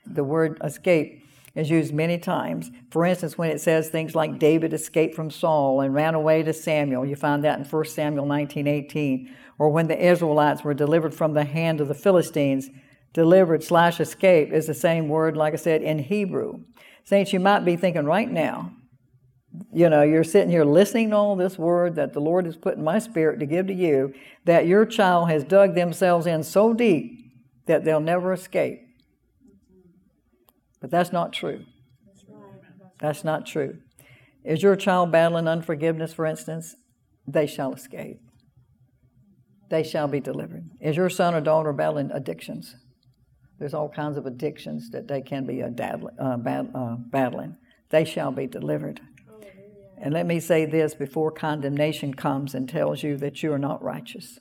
The 0.05 0.25
word 0.25 0.59
escape 0.65 1.23
is 1.55 1.71
used 1.71 1.95
many 1.95 2.19
times. 2.19 2.71
For 2.91 3.05
instance, 3.05 3.39
when 3.39 3.51
it 3.51 3.61
says 3.61 3.89
things 3.89 4.15
like 4.15 4.39
David 4.39 4.73
escaped 4.73 5.15
from 5.15 5.31
Saul 5.31 5.81
and 5.81 5.95
ran 5.95 6.15
away 6.15 6.43
to 6.43 6.53
Samuel, 6.53 7.07
you 7.07 7.17
find 7.17 7.45
that 7.45 7.59
in 7.59 7.65
1 7.65 7.85
Samuel 7.85 8.27
19:18, 8.27 9.29
or 9.59 9.69
when 9.69 9.89
the 9.89 10.07
Israelites 10.07 10.63
were 10.63 10.75
delivered 10.75 11.15
from 11.15 11.35
the 11.35 11.45
hand 11.45 11.81
of 11.81 11.89
the 11.89 11.95
Philistines, 11.95 12.71
delivered 13.13 13.63
slash 13.65 14.01
escape 14.01 14.53
is 14.53 14.67
the 14.67 14.75
same 14.75 15.09
word, 15.09 15.37
like 15.37 15.53
I 15.53 15.57
said, 15.57 15.83
in 15.83 15.99
Hebrew. 15.99 16.65
Saints, 17.05 17.33
you 17.33 17.41
might 17.41 17.65
be 17.65 17.77
thinking 17.77 18.05
right 18.05 18.31
now, 18.31 18.73
you 19.73 19.89
know, 19.89 20.03
you're 20.03 20.25
sitting 20.25 20.51
here 20.51 20.65
listening 20.65 21.11
to 21.11 21.17
all 21.17 21.35
this 21.35 21.59
word 21.59 21.97
that 21.97 22.13
the 22.13 22.21
Lord 22.21 22.45
has 22.45 22.57
put 22.57 22.77
in 22.77 22.85
my 22.85 22.99
spirit 22.99 23.41
to 23.41 23.47
give 23.47 23.67
to 23.67 23.75
you, 23.75 24.13
that 24.45 24.67
your 24.67 24.85
child 24.85 25.31
has 25.31 25.43
dug 25.43 25.75
themselves 25.75 26.27
in 26.27 26.43
so 26.43 26.75
deep 26.75 27.33
that 27.67 27.85
they'll 27.85 28.01
never 28.01 28.33
escape. 28.33 28.81
But 30.81 30.91
that's 30.91 31.13
not 31.13 31.33
true. 31.33 31.65
That's 33.01 33.25
not 33.25 33.47
true. 33.47 33.79
Is 34.45 34.63
your 34.63 34.77
child 34.77 35.13
battling 35.13 35.49
unforgiveness, 35.49 36.13
for 36.13 36.27
instance? 36.27 36.77
They 37.27 37.47
shall 37.47 37.73
escape. 37.73 38.21
They 39.69 39.83
shall 39.83 40.09
be 40.09 40.21
delivered. 40.21 40.71
Is 40.81 40.97
your 40.97 41.11
son 41.11 41.35
or 41.35 41.41
daughter 41.41 41.73
battling 41.73 42.11
addictions? 42.11 42.75
There's 43.59 43.75
all 43.75 43.89
kinds 43.89 44.17
of 44.17 44.27
addictions 44.27 44.91
that 44.91 45.09
they 45.09 45.21
can 45.21 45.45
be 45.45 45.63
uh, 45.63 45.69
uh, 45.69 46.37
battling. 46.37 47.57
They 47.91 48.05
shall 48.05 48.31
be 48.31 48.47
delivered. 48.47 49.01
And 50.01 50.15
let 50.15 50.27
me 50.27 50.39
say 50.39 50.65
this 50.65 50.95
before 50.95 51.33
condemnation 51.33 52.15
comes 52.15 52.55
and 52.55 52.69
tells 52.69 53.03
you 53.03 53.17
that 53.17 53.43
you 53.43 53.53
are 53.53 53.59
not 53.59 53.83
righteous. 53.83 54.39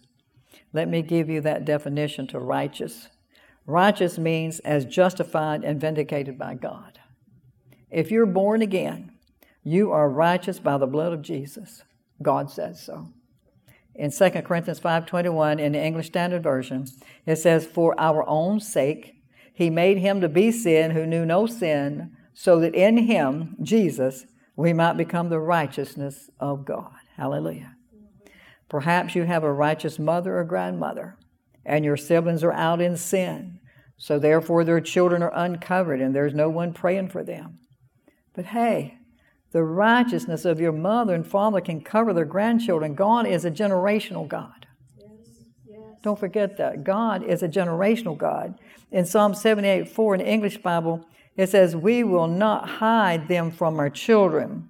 Let 0.71 0.87
me 0.87 1.01
give 1.01 1.29
you 1.29 1.41
that 1.41 1.65
definition 1.65 2.27
to 2.27 2.39
righteous. 2.39 3.09
Righteous 3.65 4.17
means 4.19 4.59
as 4.59 4.85
justified 4.85 5.63
and 5.63 5.81
vindicated 5.81 6.37
by 6.37 6.53
God. 6.53 6.99
If 7.89 8.11
you're 8.11 8.27
born 8.27 8.61
again, 8.61 9.13
you 9.63 9.91
are 9.91 10.09
righteous 10.09 10.59
by 10.59 10.77
the 10.77 10.87
blood 10.87 11.11
of 11.11 11.21
Jesus. 11.21 11.83
God 12.21 12.51
says 12.51 12.81
so. 12.81 13.09
In 13.97 14.11
2 14.11 14.43
Corinthians 14.43 14.79
5:21 14.79 15.59
in 15.59 15.71
the 15.71 15.83
English 15.83 16.07
Standard 16.07 16.43
Version, 16.43 16.85
it 17.25 17.37
says 17.37 17.65
for 17.65 17.99
our 17.99 18.23
own 18.29 18.59
sake 18.59 19.15
he 19.53 19.69
made 19.71 19.97
him 19.97 20.21
to 20.21 20.29
be 20.29 20.51
sin 20.51 20.91
who 20.91 21.07
knew 21.07 21.25
no 21.25 21.47
sin, 21.47 22.11
so 22.33 22.59
that 22.59 22.75
in 22.75 22.97
him, 22.97 23.55
Jesus, 23.61 24.27
we 24.55 24.71
might 24.71 24.97
become 24.97 25.29
the 25.29 25.39
righteousness 25.39 26.29
of 26.39 26.63
God. 26.63 26.91
Hallelujah. 27.15 27.75
Perhaps 28.69 29.15
you 29.15 29.23
have 29.23 29.43
a 29.43 29.51
righteous 29.51 29.97
mother 29.97 30.37
or 30.37 30.43
grandmother 30.43 31.17
and 31.65 31.83
your 31.83 31.97
siblings 31.97 32.43
are 32.43 32.53
out 32.53 32.81
in 32.81 32.95
sin. 32.95 33.59
So 33.97 34.19
therefore, 34.19 34.63
their 34.63 34.79
children 34.79 35.23
are 35.23 35.33
uncovered 35.35 36.01
and 36.01 36.15
there's 36.15 36.33
no 36.33 36.49
one 36.49 36.73
praying 36.73 37.09
for 37.09 37.23
them. 37.23 37.59
But 38.33 38.45
hey, 38.45 38.96
the 39.51 39.63
righteousness 39.63 40.45
of 40.45 40.59
your 40.59 40.71
mother 40.71 41.13
and 41.13 41.25
father 41.25 41.61
can 41.61 41.81
cover 41.81 42.13
their 42.13 42.25
grandchildren. 42.25 42.95
God 42.95 43.25
is 43.27 43.45
a 43.45 43.51
generational 43.51 44.27
God. 44.27 44.67
Yes, 44.97 45.09
yes. 45.67 45.79
Don't 46.03 46.19
forget 46.19 46.57
that. 46.57 46.83
God 46.83 47.23
is 47.23 47.41
a 47.41 47.47
generational 47.47 48.17
God. 48.17 48.59
In 48.91 49.05
Psalm 49.05 49.33
78 49.33 49.89
4 49.89 50.15
in 50.15 50.19
the 50.19 50.27
English 50.27 50.57
Bible, 50.57 51.05
it 51.35 51.49
says, 51.49 51.75
We 51.75 52.03
will 52.03 52.27
not 52.27 52.69
hide 52.69 53.27
them 53.27 53.51
from 53.51 53.79
our 53.79 53.89
children, 53.89 54.69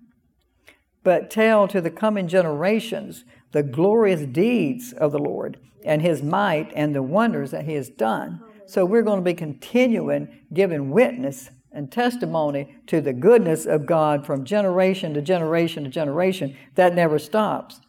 but 1.03 1.31
tell 1.31 1.67
to 1.69 1.81
the 1.81 1.89
coming 1.89 2.27
generations 2.27 3.23
the 3.51 3.63
glorious 3.63 4.21
deeds 4.21 4.93
of 4.93 5.11
the 5.11 5.19
Lord 5.19 5.57
and 5.83 6.01
his 6.01 6.21
might 6.21 6.71
and 6.75 6.93
the 6.93 7.01
wonders 7.01 7.51
that 7.51 7.65
he 7.65 7.73
has 7.73 7.89
done. 7.89 8.41
So 8.65 8.85
we're 8.85 9.03
going 9.03 9.19
to 9.19 9.23
be 9.23 9.33
continuing 9.33 10.27
giving 10.53 10.91
witness 10.91 11.49
and 11.77 11.91
testimony 11.91 12.75
to 12.87 12.99
the 12.99 13.13
goodness 13.13 13.67
of 13.67 13.85
God 13.85 14.25
from 14.25 14.43
generation 14.43 15.13
to 15.13 15.21
generation 15.21 15.83
to 15.83 15.89
generation. 15.91 16.57
That 16.73 16.95
never 16.95 17.19
stops. 17.19 17.79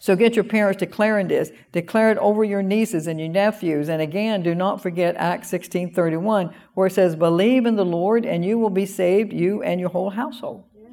So 0.00 0.16
get 0.16 0.34
your 0.34 0.44
parents 0.44 0.80
declaring 0.80 1.28
this. 1.28 1.52
Declare 1.70 2.10
it 2.10 2.18
over 2.18 2.42
your 2.42 2.60
nieces 2.60 3.06
and 3.06 3.20
your 3.20 3.28
nephews. 3.28 3.88
And 3.88 4.02
again, 4.02 4.42
do 4.42 4.52
not 4.52 4.82
forget 4.82 5.14
Acts 5.14 5.48
16 5.48 5.94
31, 5.94 6.52
where 6.74 6.88
it 6.88 6.92
says, 6.92 7.14
Believe 7.14 7.66
in 7.66 7.76
the 7.76 7.84
Lord 7.84 8.26
and 8.26 8.44
you 8.44 8.58
will 8.58 8.68
be 8.68 8.84
saved, 8.84 9.32
you 9.32 9.62
and 9.62 9.80
your 9.80 9.90
whole 9.90 10.10
household. 10.10 10.64
Yeah. 10.76 10.88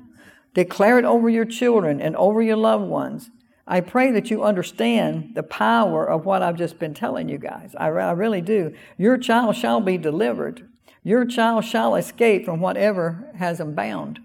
Declare 0.54 1.00
it 1.00 1.06
over 1.06 1.30
your 1.30 1.46
children 1.46 2.00
and 2.00 2.16
over 2.16 2.42
your 2.42 2.58
loved 2.58 2.86
ones. 2.86 3.32
I 3.66 3.82
pray 3.82 4.12
that 4.12 4.30
you 4.30 4.44
understand 4.44 5.32
the 5.34 5.44
power 5.44 6.06
of 6.06 6.24
what 6.24 6.44
I've 6.44 6.58
just 6.58 6.78
been 6.78 6.94
telling 6.94 7.30
you 7.30 7.40
guys. 7.40 7.74
I, 7.80 7.88
I 7.88 8.12
really 8.12 8.42
do. 8.42 8.76
Your 8.98 9.18
child 9.18 9.56
shall 9.56 9.82
be 9.82 9.98
delivered. 9.98 10.70
Your 11.04 11.26
child 11.26 11.66
shall 11.66 11.96
escape 11.96 12.46
from 12.46 12.60
whatever 12.60 13.30
has 13.38 13.58
them 13.58 13.76
bound. 13.76 14.20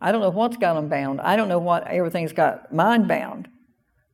I 0.00 0.12
don't 0.12 0.20
know 0.20 0.30
what's 0.30 0.56
got 0.56 0.74
them 0.74 0.88
bound. 0.88 1.20
I 1.20 1.36
don't 1.36 1.48
know 1.48 1.58
what 1.58 1.86
everything's 1.86 2.32
got 2.32 2.72
mind 2.72 3.08
bound. 3.08 3.48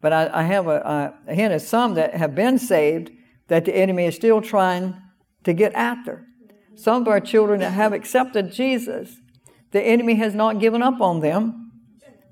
But 0.01 0.13
I, 0.13 0.31
I 0.33 0.43
have 0.43 0.67
a, 0.67 1.15
a 1.27 1.35
hint 1.35 1.55
of 1.55 1.63
some 1.63 1.95
that 1.95 2.15
have 2.15 2.35
been 2.35 2.59
saved 2.59 3.11
that 3.49 3.65
the 3.65 3.75
enemy 3.75 4.05
is 4.07 4.15
still 4.15 4.41
trying 4.41 4.97
to 5.45 5.53
get 5.53 5.73
after. 5.75 6.27
Some 6.75 7.03
of 7.03 7.09
our 7.09 7.21
children 7.21 7.61
that 7.61 7.71
have 7.71 7.93
accepted 7.93 8.53
Jesus, 8.53 9.17
the 9.71 9.83
enemy 9.83 10.15
has 10.17 10.35
not 10.35 10.59
given 10.59 10.83
up 10.83 11.01
on 11.01 11.21
them 11.21 11.65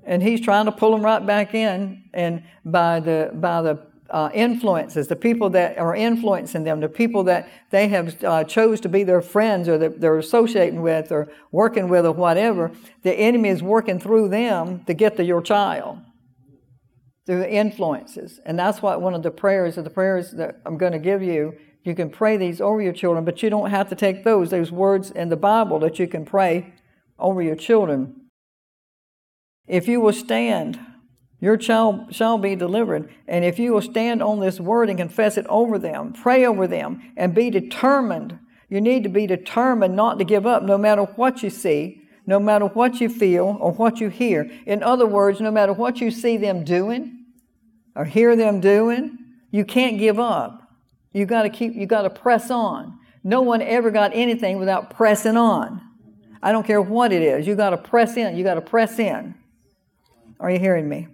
and 0.05 0.21
he's 0.21 0.41
trying 0.41 0.65
to 0.65 0.71
pull 0.71 0.91
them 0.91 1.01
right 1.01 1.25
back 1.25 1.53
in 1.53 2.03
and 2.13 2.43
by 2.65 2.99
the 2.99 3.31
by 3.33 3.61
the 3.61 3.79
uh, 4.13 4.29
influences 4.31 5.07
the 5.07 5.15
people 5.15 5.49
that 5.49 5.75
are 5.79 5.95
influencing 5.95 6.63
them 6.63 6.79
the 6.79 6.87
people 6.87 7.23
that 7.23 7.49
they 7.71 7.87
have 7.87 8.23
uh, 8.23 8.43
chose 8.43 8.79
to 8.79 8.87
be 8.87 9.03
their 9.03 9.23
friends 9.23 9.67
or 9.67 9.75
that 9.79 9.99
they're 9.99 10.19
associating 10.19 10.83
with 10.83 11.11
or 11.11 11.31
working 11.51 11.89
with 11.89 12.05
or 12.05 12.11
whatever 12.11 12.71
the 13.01 13.11
enemy 13.11 13.49
is 13.49 13.63
working 13.63 13.99
through 13.99 14.29
them 14.29 14.85
to 14.85 14.93
get 14.93 15.17
to 15.17 15.23
your 15.23 15.41
child 15.41 15.99
through 17.25 17.39
the 17.39 17.51
influences. 17.51 18.39
And 18.45 18.59
that's 18.59 18.83
what 18.83 19.01
one 19.01 19.15
of 19.15 19.23
the 19.23 19.31
prayers 19.31 19.79
of 19.79 19.83
the 19.83 19.89
prayers 19.89 20.31
that 20.31 20.61
i'm 20.65 20.77
going 20.77 20.91
to 20.91 20.99
give 20.99 21.23
you 21.23 21.57
you 21.83 21.95
can 21.95 22.09
pray 22.11 22.37
these 22.37 22.61
over 22.61 22.81
your 22.81 22.93
children 22.93 23.25
but 23.25 23.41
you 23.41 23.49
don't 23.49 23.71
have 23.71 23.89
to 23.89 23.95
take 23.95 24.23
those. 24.23 24.51
There's 24.51 24.71
words 24.71 25.09
in 25.09 25.29
the 25.29 25.37
bible 25.37 25.79
that 25.79 25.97
you 25.97 26.07
can 26.07 26.23
pray 26.23 26.71
over 27.17 27.41
your 27.41 27.55
children. 27.55 28.27
If 29.65 29.87
you 29.87 29.99
will 30.01 30.13
stand, 30.13 30.79
your 31.43 31.57
child 31.57 32.15
shall 32.15 32.37
be 32.37 32.55
delivered. 32.55 33.09
And 33.27 33.43
if 33.43 33.59
you 33.59 33.73
will 33.73 33.81
stand 33.81 34.23
on 34.23 34.39
this 34.39 34.61
word 34.61 34.87
and 34.87 34.97
confess 34.97 35.37
it 35.37 35.45
over 35.49 35.77
them, 35.77 36.13
pray 36.13 36.45
over 36.45 36.67
them, 36.67 37.11
and 37.17 37.35
be 37.35 37.49
determined, 37.49 38.39
you 38.69 38.79
need 38.79 39.03
to 39.03 39.09
be 39.09 39.27
determined 39.27 39.93
not 39.93 40.19
to 40.19 40.23
give 40.23 40.47
up 40.47 40.63
no 40.63 40.77
matter 40.77 41.03
what 41.03 41.43
you 41.43 41.49
see, 41.49 42.01
no 42.25 42.39
matter 42.39 42.67
what 42.67 43.01
you 43.01 43.09
feel 43.09 43.57
or 43.59 43.73
what 43.73 43.99
you 43.99 44.07
hear. 44.07 44.49
In 44.65 44.81
other 44.83 45.05
words, 45.05 45.41
no 45.41 45.51
matter 45.51 45.73
what 45.73 45.99
you 45.99 46.11
see 46.11 46.37
them 46.37 46.63
doing 46.63 47.25
or 47.93 48.05
hear 48.05 48.37
them 48.37 48.61
doing, 48.61 49.17
you 49.51 49.65
can't 49.65 49.99
give 49.99 50.21
up. 50.21 50.61
You 51.11 51.25
got 51.25 51.41
to 51.41 51.49
keep, 51.49 51.75
you 51.75 51.85
got 51.85 52.03
to 52.03 52.09
press 52.09 52.51
on. 52.51 52.97
No 53.21 53.41
one 53.41 53.61
ever 53.61 53.91
got 53.91 54.11
anything 54.13 54.59
without 54.59 54.91
pressing 54.91 55.35
on. 55.35 55.81
I 56.41 56.53
don't 56.53 56.65
care 56.65 56.81
what 56.81 57.11
it 57.11 57.21
is. 57.21 57.45
You 57.45 57.55
got 57.55 57.71
to 57.71 57.77
press 57.77 58.15
in. 58.15 58.37
You 58.37 58.45
got 58.45 58.53
to 58.53 58.61
press 58.61 58.97
in. 58.97 59.35
Are 60.39 60.49
you 60.49 60.59
hearing 60.59 60.87
me? 60.87 61.09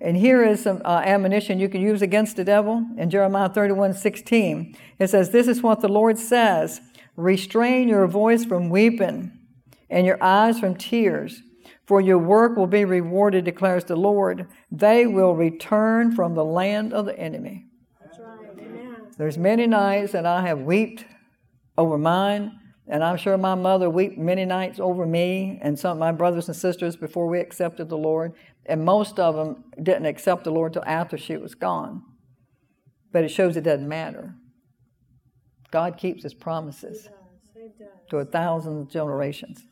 And 0.00 0.16
here 0.16 0.42
is 0.42 0.62
some 0.62 0.80
uh, 0.84 1.02
ammunition 1.04 1.58
you 1.58 1.68
can 1.68 1.82
use 1.82 2.00
against 2.00 2.36
the 2.36 2.44
devil 2.44 2.86
in 2.96 3.10
Jeremiah 3.10 3.50
31 3.50 3.94
16. 3.94 4.76
It 4.98 5.10
says, 5.10 5.30
This 5.30 5.46
is 5.46 5.62
what 5.62 5.80
the 5.80 5.88
Lord 5.88 6.18
says 6.18 6.80
Restrain 7.16 7.88
your 7.88 8.06
voice 8.06 8.44
from 8.44 8.70
weeping 8.70 9.32
and 9.90 10.06
your 10.06 10.22
eyes 10.22 10.58
from 10.58 10.76
tears, 10.76 11.42
for 11.84 12.00
your 12.00 12.18
work 12.18 12.56
will 12.56 12.66
be 12.66 12.84
rewarded, 12.84 13.44
declares 13.44 13.84
the 13.84 13.96
Lord. 13.96 14.46
They 14.70 15.06
will 15.06 15.34
return 15.34 16.14
from 16.14 16.34
the 16.34 16.44
land 16.44 16.94
of 16.94 17.04
the 17.04 17.18
enemy. 17.18 17.66
Right. 18.18 19.18
There's 19.18 19.36
many 19.36 19.66
nights 19.66 20.12
that 20.12 20.24
I 20.24 20.46
have 20.46 20.60
wept 20.60 21.04
over 21.76 21.98
mine 21.98 22.60
and 22.90 23.04
I'm 23.04 23.16
sure 23.16 23.38
my 23.38 23.54
mother 23.54 23.88
wept 23.88 24.18
many 24.18 24.44
nights 24.44 24.80
over 24.80 25.06
me 25.06 25.60
and 25.62 25.78
some 25.78 25.92
of 25.92 25.98
my 25.98 26.10
brothers 26.10 26.48
and 26.48 26.56
sisters 26.56 26.96
before 26.96 27.28
we 27.28 27.38
accepted 27.38 27.88
the 27.88 27.96
Lord. 27.96 28.32
And 28.70 28.84
most 28.84 29.18
of 29.18 29.34
them 29.34 29.64
didn't 29.82 30.06
accept 30.06 30.44
the 30.44 30.52
Lord 30.52 30.72
till 30.72 30.84
after 30.86 31.18
she 31.18 31.36
was 31.36 31.56
gone. 31.56 32.02
But 33.12 33.24
it 33.24 33.28
shows 33.28 33.56
it 33.56 33.64
doesn't 33.64 33.88
matter. 33.88 34.34
God 35.72 35.96
keeps 35.98 36.22
his 36.22 36.34
promises 36.34 37.08
he 37.54 37.62
does. 37.62 37.72
He 37.78 37.84
does. 37.84 37.88
to 38.10 38.18
a 38.18 38.24
thousand 38.24 38.88
generations. 38.88 39.64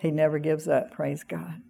He 0.00 0.10
never 0.10 0.38
gives 0.38 0.68
up. 0.68 0.90
Praise 0.90 1.22
God. 1.22 1.60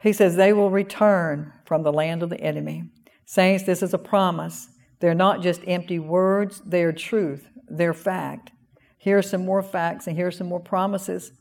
He 0.00 0.12
says 0.12 0.36
they 0.36 0.52
will 0.52 0.70
return 0.70 1.52
from 1.64 1.82
the 1.82 1.92
land 1.92 2.22
of 2.22 2.30
the 2.30 2.40
enemy. 2.40 2.84
Saints, 3.24 3.64
this 3.64 3.82
is 3.82 3.94
a 3.94 3.98
promise. 3.98 4.68
They're 5.00 5.14
not 5.14 5.42
just 5.42 5.62
empty 5.66 5.98
words, 5.98 6.62
they're 6.64 6.92
truth, 6.92 7.48
they're 7.68 7.94
fact. 7.94 8.52
Here 8.98 9.18
are 9.18 9.22
some 9.22 9.44
more 9.44 9.62
facts 9.62 10.06
and 10.06 10.16
here 10.16 10.28
are 10.28 10.30
some 10.30 10.48
more 10.48 10.60
promises. 10.60 11.32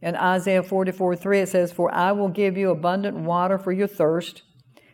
In 0.00 0.14
Isaiah 0.14 0.62
44 0.62 1.16
3, 1.16 1.40
it 1.40 1.48
says, 1.48 1.72
For 1.72 1.92
I 1.92 2.12
will 2.12 2.28
give 2.28 2.56
you 2.56 2.70
abundant 2.70 3.18
water 3.18 3.58
for 3.58 3.72
your 3.72 3.88
thirst 3.88 4.42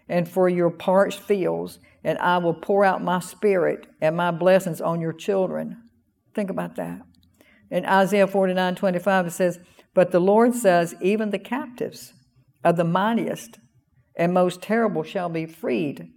and 0.08 0.28
for 0.28 0.48
your 0.48 0.70
parched 0.70 1.20
fields, 1.20 1.78
and 2.02 2.18
I 2.18 2.38
will 2.38 2.54
pour 2.54 2.84
out 2.84 3.02
my 3.02 3.20
spirit 3.20 3.86
and 4.00 4.16
my 4.16 4.30
blessings 4.30 4.80
on 4.80 5.00
your 5.00 5.12
children. 5.12 5.82
Think 6.34 6.50
about 6.50 6.76
that. 6.76 7.02
In 7.70 7.84
Isaiah 7.84 8.26
49 8.26 8.74
25, 8.74 9.26
it 9.26 9.30
says, 9.30 9.58
But 9.94 10.10
the 10.10 10.20
Lord 10.20 10.54
says, 10.54 10.94
Even 11.00 11.30
the 11.30 11.38
captives 11.38 12.12
of 12.62 12.76
the 12.76 12.84
mightiest 12.84 13.58
and 14.16 14.32
most 14.32 14.62
terrible 14.62 15.02
shall 15.02 15.28
be 15.28 15.46
freed. 15.46 16.10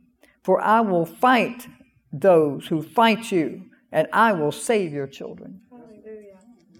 For 0.44 0.62
I 0.62 0.82
will 0.82 1.06
fight 1.06 1.68
those 2.12 2.68
who 2.68 2.82
fight 2.82 3.32
you, 3.32 3.66
and 3.92 4.08
I 4.14 4.34
will 4.34 4.52
save 4.52 4.94
your 4.94 5.08
children. 5.08 5.62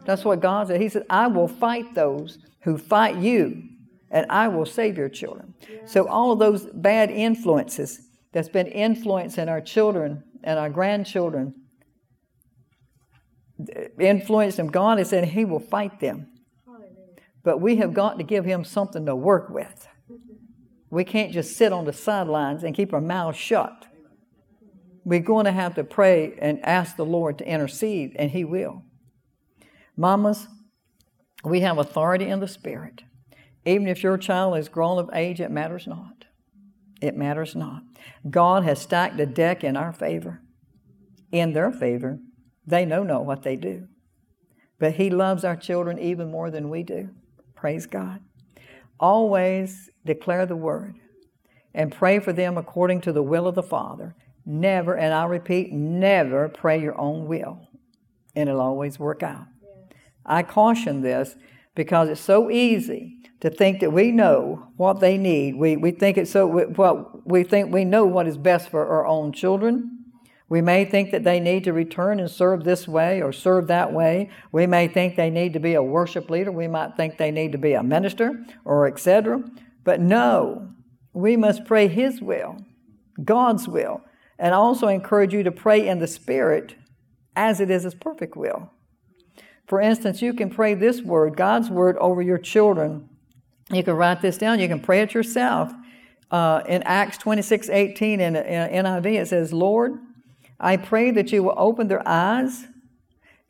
Hallelujah. 0.08 0.18
That's 0.18 0.26
what 0.26 0.40
God 0.40 0.68
said. 0.68 0.82
He 0.82 0.90
said, 0.90 1.06
I 1.10 1.28
will 1.28 1.48
fight 1.48 1.94
those 1.94 2.40
who 2.62 2.78
fight 2.78 3.18
you, 3.18 3.64
and 4.10 4.26
I 4.30 4.48
will 4.48 4.66
save 4.66 4.98
your 4.98 5.10
children. 5.10 5.54
Yes. 5.70 5.92
So, 5.92 6.08
all 6.08 6.32
of 6.32 6.40
those 6.40 6.66
bad 6.74 7.12
influences 7.12 8.02
that's 8.32 8.50
been 8.50 8.68
influencing 8.68 9.50
our 9.50 9.62
children 9.62 10.24
and 10.44 10.58
our 10.58 10.70
grandchildren, 10.70 11.54
influence 14.00 14.56
them, 14.56 14.68
God 14.68 14.98
has 14.98 15.10
said 15.10 15.26
He 15.26 15.46
will 15.46 15.60
fight 15.60 16.00
them. 16.00 16.28
But 17.44 17.62
we 17.62 17.78
have 17.78 17.94
got 17.94 18.18
to 18.18 18.24
give 18.24 18.46
Him 18.46 18.64
something 18.64 19.06
to 19.06 19.16
work 19.16 19.50
with. 19.50 19.88
We 20.90 21.04
can't 21.04 21.34
just 21.34 21.58
sit 21.58 21.74
on 21.74 21.86
the 21.86 21.94
sidelines 21.94 22.64
and 22.64 22.76
keep 22.76 22.94
our 22.94 23.02
mouths 23.02 23.38
shut. 23.38 23.86
We're 25.04 25.20
going 25.20 25.46
to 25.46 25.52
have 25.52 25.76
to 25.76 25.84
pray 25.84 26.38
and 26.40 26.64
ask 26.66 26.98
the 26.98 27.06
Lord 27.06 27.38
to 27.38 27.48
intercede, 27.48 28.16
and 28.18 28.32
He 28.32 28.44
will. 28.44 28.84
Mamas, 29.98 30.48
we 31.44 31.62
have 31.62 31.80
authority 31.80 32.26
in 32.26 32.40
the 32.40 32.48
Spirit. 32.48 33.04
Even 33.66 33.88
if 33.88 34.04
your 34.04 34.18
child 34.18 34.58
is 34.58 34.70
grown 34.70 35.00
of 35.00 35.10
age, 35.12 35.42
it 35.42 35.52
matters 35.52 35.88
not. 35.88 36.26
It 37.02 37.18
matters 37.18 37.56
not. 37.56 37.82
God 38.30 38.64
has 38.64 38.80
stacked 38.80 39.18
the 39.18 39.26
deck 39.26 39.64
in 39.64 39.76
our 39.76 39.92
favor, 39.92 40.42
in 41.32 41.54
their 41.54 41.72
favor. 41.72 42.20
They 42.66 42.86
know 42.86 43.04
not 43.04 43.26
what 43.26 43.44
they 43.44 43.56
do. 43.56 43.88
But 44.80 44.94
He 44.94 45.10
loves 45.10 45.44
our 45.44 45.56
children 45.56 45.98
even 46.00 46.32
more 46.32 46.52
than 46.52 46.70
we 46.70 46.84
do. 46.84 47.10
Praise 47.56 47.88
God. 47.88 48.22
Always 49.00 49.90
declare 50.06 50.46
the 50.46 50.56
word 50.56 50.96
and 51.74 51.92
pray 51.92 52.20
for 52.20 52.34
them 52.34 52.58
according 52.58 53.02
to 53.02 53.12
the 53.12 53.24
will 53.24 53.48
of 53.48 53.56
the 53.56 53.64
Father. 53.64 54.16
Never, 54.46 54.96
and 54.96 55.14
I 55.14 55.26
repeat, 55.26 55.72
never 55.72 56.48
pray 56.50 56.82
your 56.82 57.00
own 57.00 57.28
will, 57.28 57.68
and 58.36 58.48
it'll 58.48 58.62
always 58.62 58.98
work 58.98 59.24
out. 59.24 59.48
I 60.28 60.44
caution 60.44 61.02
this 61.02 61.36
because 61.76 62.10
it's 62.10 62.22
so 62.22 62.50
easy 62.50 63.18
to 63.40 63.50
think 63.50 63.80
that 63.80 63.94
we 63.94 64.12
know 64.12 64.68
what 64.78 65.00
they 65.00 65.18
need. 65.18 65.56
We, 65.56 65.78
we 65.78 65.92
think 65.92 66.18
it's 66.18 66.32
so, 66.32 66.48
well, 66.48 67.22
we 67.24 67.44
think 67.44 67.72
we 67.72 67.86
know 67.86 68.06
what 68.06 68.28
is 68.28 68.38
best 68.38 68.70
for 68.70 68.86
our 68.86 69.06
own 69.06 69.32
children. 69.32 69.98
We 70.50 70.62
may 70.62 70.86
think 70.86 71.12
that 71.12 71.24
they 71.24 71.40
need 71.40 71.66
to 71.66 71.74
return 71.74 72.20
and 72.20 72.32
serve 72.32 72.64
this 72.64 72.88
way 72.88 73.22
or 73.22 73.32
serve 73.32 73.68
that 73.68 73.92
way. 73.94 74.30
We 74.52 74.66
may 74.66 74.88
think 74.88 75.16
they 75.16 75.30
need 75.30 75.54
to 75.54 75.60
be 75.60 75.74
a 75.74 75.84
worship 75.84 76.30
leader. 76.30 76.52
We 76.52 76.68
might 76.68 76.96
think 76.96 77.18
they 77.18 77.32
need 77.32 77.52
to 77.52 77.58
be 77.58 77.74
a 77.74 77.84
minister 77.84 78.44
or 78.64 78.88
etc. 78.88 79.44
But 79.84 80.00
no, 80.00 80.70
we 81.14 81.36
must 81.36 81.66
pray 81.66 81.88
His 81.88 82.22
will, 82.22 82.58
God's 83.24 83.68
will, 83.68 84.02
and 84.40 84.54
also 84.54 84.88
encourage 84.88 85.34
you 85.34 85.44
to 85.44 85.52
pray 85.52 85.86
in 85.86 86.00
the 86.00 86.08
Spirit 86.08 86.76
as 87.36 87.60
it 87.60 87.70
is 87.70 87.84
His 87.84 87.96
perfect 87.96 88.38
will. 88.38 88.72
For 89.68 89.82
instance, 89.82 90.22
you 90.22 90.34
can 90.34 90.50
pray 90.50 90.74
this 90.74 91.02
word, 91.02 91.36
God's 91.36 91.70
word, 91.70 91.98
over 91.98 92.22
your 92.22 92.38
children. 92.38 93.10
You 93.72 93.84
can 93.84 93.96
write 93.96 94.22
this 94.22 94.38
down. 94.38 94.60
You 94.60 94.70
can 94.70 94.80
pray 94.80 95.02
it 95.02 95.14
yourself. 95.14 95.72
Uh, 96.32 96.62
in 96.68 96.84
Acts 96.84 97.18
26 97.18 97.70
18 97.70 98.20
in, 98.20 98.36
in 98.36 98.86
NIV, 98.86 99.22
it 99.22 99.28
says, 99.28 99.54
Lord, 99.54 100.00
I 100.60 100.78
pray 100.78 101.12
that 101.12 101.32
you 101.32 101.44
will 101.44 101.54
open 101.58 101.88
their 101.88 102.06
eyes 102.08 102.66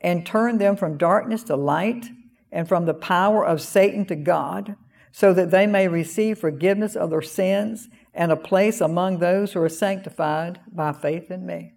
and 0.02 0.26
turn 0.26 0.58
them 0.58 0.76
from 0.76 0.98
darkness 0.98 1.44
to 1.44 1.56
light 1.56 2.08
and 2.52 2.68
from 2.68 2.86
the 2.86 2.94
power 2.94 3.46
of 3.46 3.62
Satan 3.62 4.06
to 4.06 4.16
God, 4.16 4.76
so 5.12 5.34
that 5.34 5.52
they 5.52 5.68
may 5.68 5.88
receive 5.88 6.40
forgiveness 6.40 6.96
of 6.96 7.10
their 7.10 7.22
sins 7.22 7.90
and 8.14 8.32
a 8.32 8.36
place 8.36 8.82
among 8.82 9.20
those 9.20 9.54
who 9.54 9.62
are 9.62 9.70
sanctified 9.70 10.60
by 10.72 10.92
faith 10.92 11.30
in 11.30 11.46
me. 11.46 11.74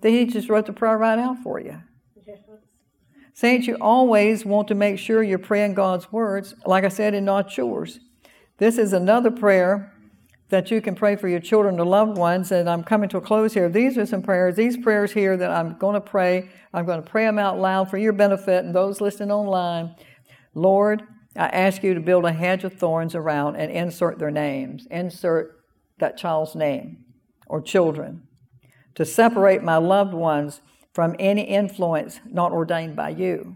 Then 0.00 0.12
he 0.12 0.26
just 0.26 0.48
wrote 0.48 0.66
the 0.66 0.72
prayer 0.72 0.98
right 0.98 1.18
out 1.18 1.38
for 1.42 1.60
you. 1.60 1.82
Saints, 3.36 3.66
you 3.66 3.76
always 3.82 4.46
want 4.46 4.66
to 4.68 4.74
make 4.74 4.98
sure 4.98 5.22
you're 5.22 5.38
praying 5.38 5.74
God's 5.74 6.10
words, 6.10 6.54
like 6.64 6.84
I 6.84 6.88
said, 6.88 7.12
and 7.12 7.26
not 7.26 7.54
yours. 7.54 8.00
This 8.56 8.78
is 8.78 8.94
another 8.94 9.30
prayer 9.30 9.92
that 10.48 10.70
you 10.70 10.80
can 10.80 10.94
pray 10.94 11.16
for 11.16 11.28
your 11.28 11.40
children 11.40 11.78
and 11.78 11.90
loved 11.90 12.16
ones. 12.16 12.50
And 12.50 12.66
I'm 12.66 12.82
coming 12.82 13.10
to 13.10 13.18
a 13.18 13.20
close 13.20 13.52
here. 13.52 13.68
These 13.68 13.98
are 13.98 14.06
some 14.06 14.22
prayers. 14.22 14.56
These 14.56 14.78
prayers 14.78 15.12
here 15.12 15.36
that 15.36 15.50
I'm 15.50 15.76
going 15.76 15.92
to 15.92 16.00
pray. 16.00 16.48
I'm 16.72 16.86
going 16.86 17.02
to 17.02 17.06
pray 17.06 17.26
them 17.26 17.38
out 17.38 17.58
loud 17.58 17.90
for 17.90 17.98
your 17.98 18.14
benefit 18.14 18.64
and 18.64 18.74
those 18.74 19.02
listening 19.02 19.30
online. 19.30 19.94
Lord, 20.54 21.02
I 21.36 21.48
ask 21.48 21.82
you 21.82 21.92
to 21.92 22.00
build 22.00 22.24
a 22.24 22.32
hedge 22.32 22.64
of 22.64 22.72
thorns 22.72 23.14
around 23.14 23.56
and 23.56 23.70
insert 23.70 24.18
their 24.18 24.30
names. 24.30 24.86
Insert 24.90 25.60
that 25.98 26.16
child's 26.16 26.54
name 26.54 27.04
or 27.48 27.60
children. 27.60 28.22
To 28.94 29.04
separate 29.04 29.62
my 29.62 29.76
loved 29.76 30.14
ones 30.14 30.62
from 30.96 31.14
any 31.18 31.42
influence 31.42 32.20
not 32.24 32.52
ordained 32.52 32.96
by 32.96 33.10
you. 33.10 33.54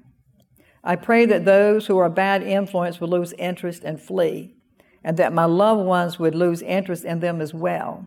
I 0.85 0.95
pray 0.95 1.25
that 1.25 1.47
those 1.47 1.87
who 1.87 1.97
are 1.97 2.05
a 2.05 2.11
bad 2.11 2.43
influence 2.43 3.01
will 3.01 3.09
lose 3.09 3.33
interest 3.39 3.83
and 3.83 3.99
flee 3.99 4.55
and 5.03 5.17
that 5.17 5.33
my 5.33 5.47
loved 5.47 5.87
ones 5.87 6.19
would 6.19 6.35
lose 6.35 6.61
interest 6.61 7.03
in 7.03 7.21
them 7.21 7.41
as 7.41 7.55
well. 7.55 8.07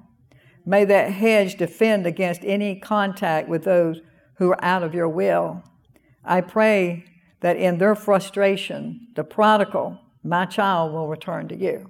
May 0.67 0.85
that 0.85 1.13
hedge 1.13 1.57
defend 1.57 2.05
against 2.05 2.45
any 2.45 2.75
contact 2.75 3.49
with 3.49 3.63
those 3.63 4.01
who 4.35 4.51
are 4.51 4.63
out 4.63 4.83
of 4.83 4.93
your 4.93 5.09
will. 5.09 5.63
I 6.23 6.41
pray 6.41 7.03
that 7.39 7.57
in 7.57 7.79
their 7.79 7.95
frustration, 7.95 9.07
the 9.15 9.23
prodigal, 9.23 9.99
my 10.23 10.45
child, 10.45 10.93
will 10.93 11.07
return 11.07 11.47
to 11.47 11.55
you. 11.55 11.89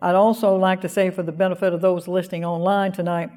I'd 0.00 0.14
also 0.14 0.56
like 0.56 0.80
to 0.82 0.88
say, 0.88 1.10
for 1.10 1.22
the 1.24 1.32
benefit 1.32 1.72
of 1.72 1.80
those 1.80 2.06
listening 2.06 2.44
online 2.44 2.92
tonight, 2.92 3.30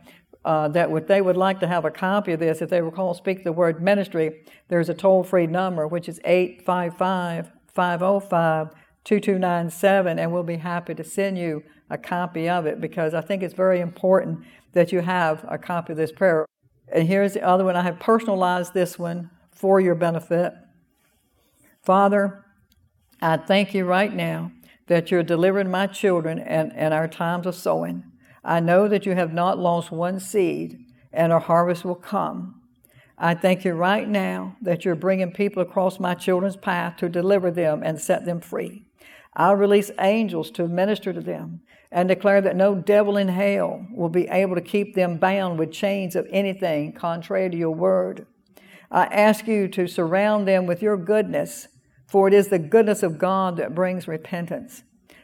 uh, 0.43 0.67
that 0.69 0.89
if 0.91 1.08
they 1.08 1.21
would 1.21 1.38
like 1.38 1.60
to 1.60 1.67
have 1.67 1.86
a 1.86 1.91
copy 1.91 2.34
of 2.34 2.39
this, 2.39 2.62
if 2.62 2.69
they 2.69 2.82
recall 2.82 3.13
Speak 3.13 3.43
the 3.43 3.51
Word 3.51 3.82
Ministry, 3.82 4.43
there's 4.67 4.89
a 4.89 4.93
toll 4.93 5.23
free 5.23 5.47
number, 5.47 5.88
which 5.88 6.10
is 6.10 6.19
855 6.25 7.51
505 7.67 8.75
2297, 9.04 10.19
and 10.19 10.32
we'll 10.32 10.43
be 10.43 10.58
happy 10.58 10.93
to 10.93 11.04
send 11.04 11.38
you 11.38 11.63
a 11.89 11.97
copy 11.97 12.47
of 12.47 12.65
it 12.65 12.80
because 12.80 13.13
I 13.13 13.21
think 13.21 13.43
it's 13.43 13.54
very 13.54 13.80
important 13.80 14.45
that 14.73 14.91
you 14.91 15.01
have 15.01 15.45
a 15.47 15.58
copy 15.58 15.93
of 15.93 15.97
this 15.97 16.12
prayer. 16.12 16.45
And 16.88 17.08
here's 17.08 17.34
the 17.34 17.43
other 17.43 17.65
one. 17.65 17.75
I 17.75 17.82
have 17.82 17.99
personalized 17.99 18.73
this 18.73 18.99
one 18.99 19.30
for 19.51 19.80
your 19.80 19.95
benefit. 19.95 20.54
Father, 21.82 22.45
I 23.21 23.38
thank 23.38 23.73
you 23.73 23.86
right 23.86 24.13
now 24.13 24.51
that 24.88 25.10
you're 25.10 25.23
delivering 25.23 25.71
my 25.71 25.88
children 25.88 26.39
and, 26.39 26.71
and 26.73 26.93
our 26.93 27.08
times 27.08 27.47
of 27.47 27.56
sowing. 27.56 28.11
I 28.43 28.60
know 28.60 28.88
that 28.88 29.06
you 29.06 29.13
have 29.13 29.34
not 29.34 29.60
lost 29.60 29.91
one 29.91 30.19
seed, 30.19 30.86
and 31.13 31.32
a 31.32 31.39
harvest 31.39 31.86
will 31.86 31.95
come. 31.95 32.62
I 33.17 33.36
thank 33.36 33.63
you 33.63 33.73
right 33.73 34.08
now 34.08 34.56
that 34.62 34.84
you're 34.84 34.95
bringing 34.95 35.32
people 35.32 35.62
across 35.62 35.99
my 35.99 36.15
children's 36.15 36.56
path 36.56 36.97
to 36.97 37.10
deliver 37.10 37.51
them 37.51 37.84
and 37.84 38.01
set 38.01 38.25
them 38.25 38.41
free. 38.41 38.86
I'll 39.36 39.56
release 39.56 39.91
angels 39.99 40.49
to 40.51 40.67
minister 40.67 41.13
to 41.13 41.21
them 41.21 41.62
and 41.91 42.10
declare 42.10 42.41
that 42.41 42.56
no 42.56 42.75
devil 42.75 43.17
in 43.17 43.27
hell 43.27 43.86
will 43.91 44.10
be 44.10 44.27
able 44.30 44.56
to 44.56 44.62
keep 44.62 44.95
them 44.95 45.17
bound 45.17 45.60
with 45.60 45.71
chains 45.71 46.15
of 46.15 46.27
anything 46.32 46.93
contrary 46.93 47.49
to 47.49 47.58
your 47.58 47.75
word. 47.75 48.25
I 48.89 49.06
ask 49.06 49.47
you 49.47 49.67
to 49.69 49.88
surround 49.88 50.47
them 50.47 50.65
with 50.65 50.82
your 50.82 50.97
goodness, 50.97 51.67
for 52.08 52.27
it 52.27 52.34
is 52.34 52.47
the 52.47 52.60
goodness 52.60 53.04
of 53.04 53.19
God 53.19 53.56
that 53.58 53.75
brings 53.75 54.08
repentance. 54.08 54.84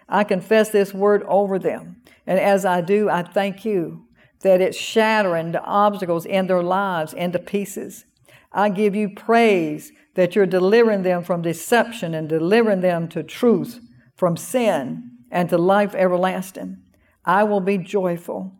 I 0.10 0.24
confess 0.24 0.70
this 0.70 0.94
word 0.94 1.24
over 1.24 1.60
them, 1.60 2.02
and 2.26 2.40
as 2.40 2.66
I 2.66 2.82
do, 2.82 3.10
I 3.10 3.24
thank 3.24 3.66
you 3.66 4.06
that 4.42 4.62
it's 4.62 4.78
shattering 4.78 5.52
the 5.52 5.64
obstacles 5.64 6.26
in 6.26 6.48
their 6.48 6.64
lives 6.64 7.14
into 7.14 7.40
pieces. 7.40 8.06
I 8.52 8.70
give 8.70 8.96
you 8.96 9.10
praise 9.10 9.92
that 10.16 10.36
you're 10.36 10.46
delivering 10.46 11.04
them 11.04 11.24
from 11.24 11.42
deception 11.42 12.14
and 12.14 12.30
delivering 12.30 12.82
them 12.82 13.08
to 13.10 13.24
truth 13.24 13.80
from 14.16 14.38
sin 14.38 15.12
and 15.30 15.50
to 15.50 15.58
life 15.58 15.94
everlasting. 15.94 16.78
I 17.26 17.44
will 17.44 17.60
be 17.60 17.78
joyful. 17.78 18.54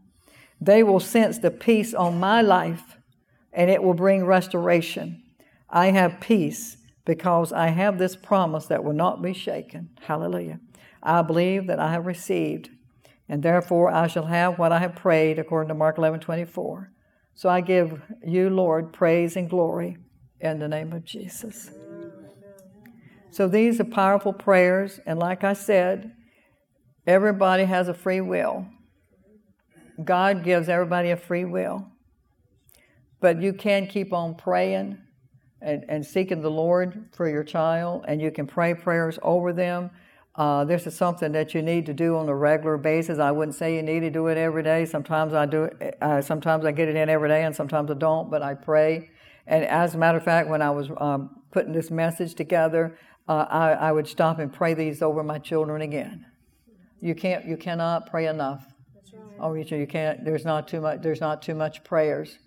They 0.60 0.84
will 0.84 1.00
sense 1.00 1.38
the 1.38 1.52
peace 1.52 1.94
on 1.94 2.20
my 2.20 2.42
life, 2.42 2.98
and 3.54 3.70
it 3.70 3.82
will 3.82 3.94
bring 3.94 4.26
restoration. 4.26 5.24
I 5.70 5.92
have 5.92 6.20
peace 6.20 6.78
because 7.08 7.54
I 7.54 7.70
have 7.70 7.98
this 7.98 8.18
promise 8.18 8.66
that 8.66 8.84
will 8.84 8.94
not 8.94 9.22
be 9.22 9.34
shaken. 9.34 9.90
Hallelujah. 10.02 10.60
I 11.02 11.22
believe 11.22 11.66
that 11.68 11.80
I 11.80 11.94
have 11.94 12.06
received, 12.06 12.70
and 13.30 13.42
therefore 13.42 13.90
I 13.90 14.08
shall 14.08 14.26
have 14.26 14.60
what 14.60 14.74
I 14.74 14.80
have 14.80 14.94
prayed, 14.94 15.40
according 15.40 15.70
to 15.70 15.74
Mark 15.74 15.98
11 15.98 16.20
24. 16.20 16.92
So 17.34 17.48
I 17.48 17.62
give 17.62 18.02
you, 18.26 18.50
Lord, 18.50 18.92
praise 18.92 19.38
and 19.38 19.50
glory 19.50 19.98
in 20.42 20.60
the 20.60 20.68
name 20.68 20.92
of 20.92 21.06
Jesus. 21.06 21.72
So 23.32 23.48
these 23.48 23.80
are 23.80 23.86
powerful 23.86 24.34
prayers, 24.34 25.00
and 25.06 25.18
like 25.18 25.46
I 25.46 25.54
said, 25.54 26.12
everybody 27.06 27.64
has 27.64 27.88
a 27.88 27.94
free 27.94 28.22
will. 28.22 28.68
God 30.04 30.44
gives 30.44 30.68
everybody 30.68 31.12
a 31.12 31.18
free 31.18 31.46
will. 31.46 31.88
But 33.22 33.42
you 33.42 33.54
can 33.54 33.88
keep 33.88 34.12
on 34.12 34.36
praying 34.36 34.98
and, 35.62 35.86
and 35.90 36.06
seeking 36.06 36.42
the 36.42 36.52
Lord 36.52 37.10
for 37.14 37.28
your 37.28 37.44
child, 37.44 38.06
and 38.08 38.22
you 38.22 38.32
can 38.32 38.48
pray 38.48 38.74
prayers 38.74 39.18
over 39.22 39.54
them. 39.54 39.92
Uh, 40.36 40.64
this 40.66 40.86
is 40.86 40.96
something 40.96 41.32
that 41.32 41.56
you 41.56 41.64
need 41.64 41.86
to 41.88 41.94
do 41.94 42.16
on 42.16 42.30
a 42.30 42.36
regular 42.36 42.78
basis. 42.78 43.18
I 43.18 43.32
wouldn't 43.32 43.56
say 43.56 43.76
you 43.76 43.82
need 43.82 44.02
to 44.02 44.12
do 44.12 44.28
it 44.28 44.38
every 44.38 44.62
day. 44.62 44.86
Sometimes 44.86 45.34
I 45.34 45.48
do 45.48 45.64
it. 45.64 45.98
Uh, 46.00 46.22
sometimes 46.22 46.64
I 46.64 46.72
get 46.72 46.88
it 46.88 46.96
in 46.96 47.10
every 47.10 47.28
day, 47.28 47.44
and 47.44 47.56
sometimes 47.56 47.90
I 47.90 47.96
don't. 47.96 48.30
But 48.30 48.44
I 48.44 48.54
pray. 48.54 49.10
And 49.48 49.66
as 49.66 49.96
a 49.96 49.98
matter 49.98 50.20
of 50.20 50.24
fact, 50.24 50.48
when 50.48 50.62
I 50.62 50.70
was 50.70 50.90
um, 50.98 51.42
putting 51.52 51.74
this 51.74 51.90
message 51.90 52.36
together, 52.36 53.00
uh, 53.28 53.48
I, 53.50 53.72
I 53.72 53.92
would 53.92 54.08
stop 54.08 54.38
and 54.38 54.54
pray 54.54 54.76
these 54.76 55.02
over 55.02 55.24
my 55.24 55.40
children 55.40 55.82
again. 55.82 56.26
You 57.02 57.16
can't. 57.16 57.46
You 57.46 57.58
cannot 57.58 58.10
pray 58.10 58.28
enough. 58.28 58.64
Oh, 59.40 59.54
you 59.54 59.88
can't. 59.88 60.24
There's 60.24 60.46
not 60.46 60.68
too 60.68 60.82
much. 60.82 61.02
There's 61.02 61.22
not 61.22 61.42
too 61.42 61.56
much 61.56 61.84
prayers. 61.84 62.38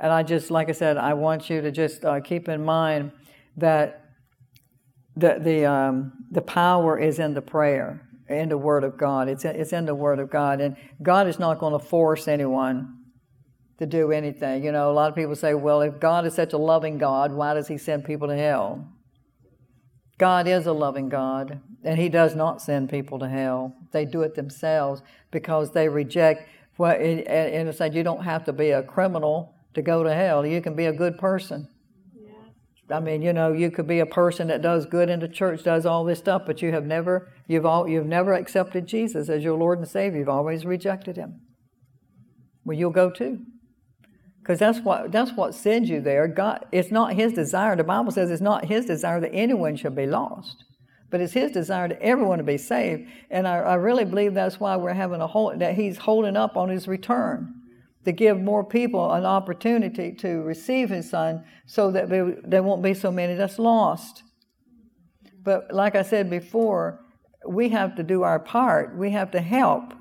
And 0.00 0.12
I 0.12 0.22
just, 0.22 0.50
like 0.50 0.68
I 0.68 0.72
said, 0.72 0.96
I 0.96 1.14
want 1.14 1.50
you 1.50 1.60
to 1.60 1.72
just 1.72 2.04
uh, 2.04 2.20
keep 2.20 2.48
in 2.48 2.64
mind 2.64 3.10
that 3.56 4.04
the 5.16 5.38
the 5.40 5.66
um, 5.66 6.12
the 6.30 6.42
power 6.42 6.98
is 6.98 7.18
in 7.18 7.34
the 7.34 7.42
prayer, 7.42 8.08
in 8.28 8.48
the 8.48 8.58
Word 8.58 8.84
of 8.84 8.96
God. 8.96 9.28
It's 9.28 9.44
in, 9.44 9.56
it's 9.56 9.72
in 9.72 9.86
the 9.86 9.94
Word 9.94 10.20
of 10.20 10.30
God, 10.30 10.60
and 10.60 10.76
God 11.02 11.26
is 11.26 11.38
not 11.38 11.58
going 11.58 11.72
to 11.72 11.84
force 11.84 12.28
anyone 12.28 12.94
to 13.78 13.86
do 13.86 14.12
anything. 14.12 14.64
You 14.64 14.70
know, 14.70 14.90
a 14.90 14.94
lot 14.94 15.10
of 15.10 15.16
people 15.16 15.34
say, 15.34 15.54
"Well, 15.54 15.80
if 15.80 15.98
God 15.98 16.24
is 16.24 16.34
such 16.34 16.52
a 16.52 16.58
loving 16.58 16.98
God, 16.98 17.32
why 17.32 17.54
does 17.54 17.66
He 17.66 17.76
send 17.76 18.04
people 18.04 18.28
to 18.28 18.36
hell?" 18.36 18.86
God 20.18 20.48
is 20.48 20.66
a 20.66 20.72
loving 20.72 21.08
God, 21.08 21.60
and 21.82 21.98
He 21.98 22.08
does 22.08 22.36
not 22.36 22.62
send 22.62 22.88
people 22.88 23.18
to 23.18 23.28
hell. 23.28 23.74
They 23.92 24.04
do 24.04 24.22
it 24.22 24.36
themselves 24.36 25.02
because 25.32 25.72
they 25.72 25.88
reject. 25.88 26.48
Well, 26.76 26.92
and 26.92 27.68
it's 27.68 27.78
said 27.78 27.94
you 27.94 28.04
don't 28.04 28.22
have 28.22 28.44
to 28.44 28.52
be 28.52 28.70
a 28.70 28.84
criminal 28.84 29.56
to 29.78 29.82
go 29.82 30.02
to 30.02 30.12
hell. 30.12 30.44
You 30.44 30.60
can 30.60 30.74
be 30.74 30.86
a 30.86 30.92
good 30.92 31.18
person. 31.18 31.68
Yeah. 32.14 32.96
I 32.96 33.00
mean, 33.00 33.22
you 33.22 33.32
know, 33.32 33.52
you 33.52 33.70
could 33.70 33.86
be 33.86 34.00
a 34.00 34.06
person 34.06 34.48
that 34.48 34.60
does 34.60 34.86
good 34.86 35.08
in 35.08 35.20
the 35.20 35.28
church, 35.28 35.62
does 35.62 35.86
all 35.86 36.04
this 36.04 36.18
stuff, 36.18 36.42
but 36.46 36.60
you 36.60 36.72
have 36.72 36.84
never, 36.84 37.28
you've 37.46 37.64
all, 37.64 37.88
you've 37.88 38.06
never 38.06 38.34
accepted 38.34 38.86
Jesus 38.86 39.28
as 39.28 39.44
your 39.44 39.56
Lord 39.56 39.78
and 39.78 39.88
Savior. 39.88 40.18
You've 40.18 40.28
always 40.28 40.66
rejected 40.66 41.16
Him. 41.16 41.40
Well, 42.64 42.76
you'll 42.76 42.90
go 42.90 43.10
too, 43.10 43.44
because 44.40 44.58
that's 44.58 44.80
what 44.80 45.10
that's 45.10 45.32
what 45.32 45.54
sends 45.54 45.88
you 45.88 46.02
there. 46.02 46.28
God, 46.28 46.66
it's 46.70 46.90
not 46.90 47.14
His 47.14 47.32
desire. 47.32 47.76
The 47.76 47.84
Bible 47.84 48.10
says 48.10 48.30
it's 48.30 48.42
not 48.42 48.66
His 48.66 48.84
desire 48.84 49.20
that 49.20 49.32
anyone 49.32 49.76
should 49.76 49.96
be 49.96 50.06
lost 50.06 50.64
but 51.10 51.22
it's 51.22 51.32
his 51.32 51.52
desire 51.52 51.88
to 51.88 52.02
everyone 52.02 52.36
to 52.36 52.44
be 52.44 52.58
saved. 52.58 53.08
And 53.30 53.48
I, 53.48 53.60
I, 53.60 53.74
really 53.76 54.04
believe 54.04 54.34
that's 54.34 54.60
why 54.60 54.76
we're 54.76 54.92
having 54.92 55.22
a 55.22 55.26
hold 55.26 55.58
that 55.60 55.74
he's 55.74 55.96
holding 55.96 56.36
up 56.36 56.54
on 56.54 56.68
his 56.68 56.86
return 56.86 57.57
to 58.08 58.12
give 58.12 58.40
more 58.40 58.64
people 58.64 59.12
an 59.12 59.26
opportunity 59.26 60.12
to 60.12 60.40
receive 60.40 60.88
his 60.88 61.10
son 61.10 61.44
so 61.66 61.90
that 61.90 62.08
there 62.08 62.62
won't 62.62 62.82
be 62.82 62.94
so 62.94 63.12
many 63.12 63.34
that's 63.34 63.58
lost. 63.58 64.22
But 65.42 65.74
like 65.74 65.94
I 65.94 66.00
said 66.00 66.30
before, 66.30 67.00
we 67.46 67.68
have 67.68 67.96
to 67.96 68.02
do 68.02 68.22
our 68.22 68.38
part. 68.38 68.96
We 68.96 69.10
have 69.10 69.30
to 69.32 69.42
help. 69.42 69.92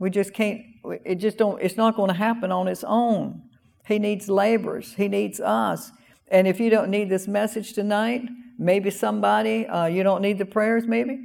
We 0.00 0.10
just 0.10 0.34
can't, 0.34 0.60
it 1.04 1.20
just 1.20 1.38
don't, 1.38 1.62
it's 1.62 1.76
not 1.76 1.94
going 1.94 2.08
to 2.08 2.16
happen 2.16 2.50
on 2.50 2.66
its 2.66 2.82
own. 2.82 3.42
He 3.86 4.00
needs 4.00 4.28
laborers, 4.28 4.94
he 4.94 5.06
needs 5.06 5.38
us. 5.38 5.92
And 6.26 6.48
if 6.48 6.58
you 6.58 6.68
don't 6.68 6.90
need 6.90 7.08
this 7.08 7.28
message 7.28 7.74
tonight, 7.74 8.22
maybe 8.58 8.90
somebody, 8.90 9.68
uh, 9.68 9.86
you 9.86 10.02
don't 10.02 10.20
need 10.20 10.38
the 10.38 10.46
prayers, 10.46 10.84
maybe. 10.88 11.24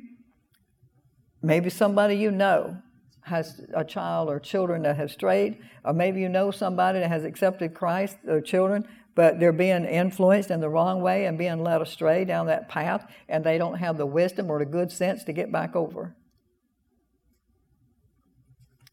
Maybe 1.42 1.72
somebody 1.72 2.14
you 2.14 2.30
know 2.30 2.78
has 3.24 3.62
a 3.74 3.84
child 3.84 4.30
or 4.30 4.40
children 4.40 4.82
that 4.84 4.98
have 4.98 5.12
strayed, 5.12 5.60
or 5.86 5.94
maybe 5.94 6.22
you 6.22 6.30
know 6.30 6.52
somebody 6.52 7.00
that 7.00 7.10
has 7.10 7.24
accepted 7.24 7.74
Christ, 7.74 8.18
their 8.24 8.42
children, 8.42 8.88
but 9.16 9.40
they're 9.40 9.52
being 9.52 9.86
influenced 9.86 10.52
in 10.52 10.62
the 10.62 10.70
wrong 10.70 11.02
way 11.02 11.26
and 11.26 11.38
being 11.38 11.64
led 11.64 11.82
astray 11.82 12.26
down 12.26 12.48
that 12.48 12.70
path, 12.70 13.06
and 13.28 13.44
they 13.44 13.58
don't 13.58 13.76
have 13.76 13.98
the 13.98 14.06
wisdom 14.06 14.50
or 14.50 14.60
the 14.60 14.66
good 14.66 14.92
sense 14.92 15.24
to 15.26 15.34
get 15.34 15.52
back 15.52 15.76
over. 15.76 16.16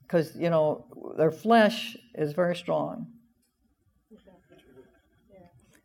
Because, 0.02 0.34
you 0.36 0.50
know, 0.50 0.86
their 1.16 1.30
flesh 1.30 1.96
is 2.14 2.32
very 2.32 2.56
strong. 2.56 3.08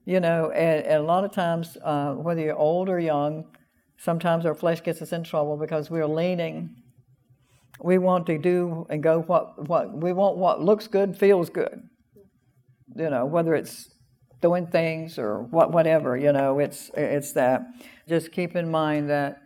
You 0.06 0.20
know, 0.20 0.52
and, 0.52 0.86
and 0.86 0.96
a 0.96 1.04
lot 1.04 1.24
of 1.24 1.32
times, 1.32 1.78
uh, 1.82 2.14
whether 2.14 2.42
you're 2.42 2.58
old 2.58 2.90
or 2.90 3.00
young, 3.00 3.46
sometimes 3.98 4.46
our 4.46 4.56
flesh 4.56 4.84
gets 4.84 5.02
us 5.02 5.14
in 5.14 5.24
trouble 5.24 5.56
because 5.56 5.90
we're 5.90 6.08
leaning 6.08 6.83
we 7.80 7.98
want 7.98 8.28
to 8.28 8.38
do 8.38 8.86
and 8.90 9.02
go 9.02 9.22
what, 9.22 9.68
what 9.68 9.92
we 9.94 10.14
want 10.14 10.38
what 10.38 10.62
looks 10.62 10.88
good, 10.88 11.18
feels 11.18 11.50
good. 11.50 11.82
You 12.96 13.10
know, 13.10 13.26
whether 13.26 13.56
it's 13.56 13.90
doing 14.42 14.68
things 14.68 15.18
or 15.18 15.44
what 15.44 15.72
whatever, 15.72 16.16
you 16.16 16.32
know, 16.32 16.60
it's 16.60 16.92
it's 16.96 17.34
that. 17.34 17.62
Just 18.08 18.32
keep 18.32 18.56
in 18.56 18.70
mind 18.70 19.10
that 19.10 19.42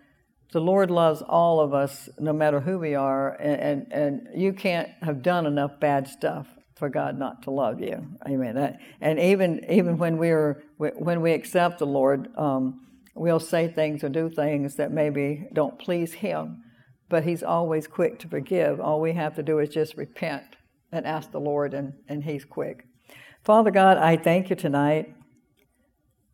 the 0.51 0.59
Lord 0.59 0.89
loves 0.91 1.21
all 1.21 1.59
of 1.59 1.73
us, 1.73 2.09
no 2.19 2.33
matter 2.33 2.61
who 2.61 2.79
we 2.79 2.95
are, 2.95 3.33
and, 3.33 3.91
and, 3.91 3.93
and 3.93 4.27
you 4.33 4.53
can't 4.53 4.89
have 5.01 5.21
done 5.21 5.45
enough 5.45 5.79
bad 5.79 6.07
stuff 6.07 6.47
for 6.75 6.89
God 6.89 7.17
not 7.19 7.43
to 7.43 7.51
love 7.51 7.81
you. 7.81 8.05
Amen. 8.27 8.77
And 9.01 9.19
even 9.19 9.65
even 9.69 9.97
when 9.97 10.17
we're 10.17 10.63
when 10.77 11.21
we 11.21 11.31
accept 11.31 11.79
the 11.79 11.87
Lord, 11.87 12.29
um, 12.37 12.81
we'll 13.15 13.39
say 13.39 13.67
things 13.67 14.03
or 14.03 14.09
do 14.09 14.29
things 14.29 14.75
that 14.75 14.91
maybe 14.91 15.47
don't 15.53 15.79
please 15.79 16.13
Him 16.13 16.63
but 17.09 17.23
He's 17.23 17.43
always 17.43 17.87
quick 17.87 18.19
to 18.19 18.27
forgive. 18.27 18.79
All 18.79 19.01
we 19.01 19.13
have 19.13 19.35
to 19.35 19.43
do 19.43 19.59
is 19.59 19.69
just 19.69 19.97
repent 19.97 20.57
and 20.91 21.05
ask 21.05 21.31
the 21.31 21.39
Lord, 21.39 21.73
and, 21.73 21.93
and 22.07 22.23
He's 22.23 22.45
quick. 22.45 22.85
Father 23.43 23.71
God, 23.71 23.97
I 23.97 24.17
thank 24.17 24.49
you 24.49 24.55
tonight. 24.55 25.13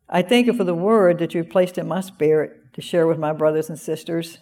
I 0.08 0.22
thank 0.22 0.46
you 0.46 0.52
for 0.52 0.64
the 0.64 0.74
word 0.74 1.18
that 1.18 1.34
you've 1.34 1.50
placed 1.50 1.78
in 1.78 1.88
my 1.88 2.00
spirit 2.00 2.72
to 2.74 2.80
share 2.80 3.06
with 3.06 3.18
my 3.18 3.32
brothers 3.32 3.68
and 3.68 3.78
sisters. 3.78 4.38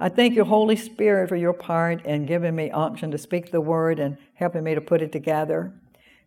I 0.00 0.08
thank 0.08 0.34
you, 0.34 0.44
Holy 0.44 0.74
Spirit, 0.74 1.28
for 1.28 1.36
your 1.36 1.52
part 1.52 2.04
in 2.04 2.26
giving 2.26 2.56
me 2.56 2.70
unction 2.70 3.10
to 3.12 3.18
speak 3.18 3.50
the 3.50 3.60
word 3.60 4.00
and 4.00 4.16
helping 4.34 4.64
me 4.64 4.74
to 4.74 4.80
put 4.80 5.02
it 5.02 5.12
together. 5.12 5.72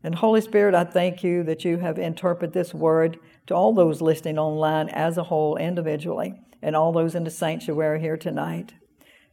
And 0.04 0.16
Holy 0.16 0.40
Spirit, 0.40 0.76
I 0.76 0.84
thank 0.84 1.24
you 1.24 1.44
that 1.44 1.66
you 1.66 1.80
have 1.80 1.98
interpreted 1.98 2.54
this 2.54 2.74
word 2.74 3.18
to 3.48 3.56
all 3.56 3.74
those 3.74 4.02
listening 4.02 4.38
online 4.38 4.88
as 4.90 5.18
a 5.18 5.24
whole, 5.24 5.58
individually, 5.58 6.36
and 6.62 6.76
all 6.76 6.92
those 6.92 7.16
in 7.16 7.24
the 7.24 7.32
sanctuary 7.32 8.00
here 8.00 8.18
tonight. 8.18 8.74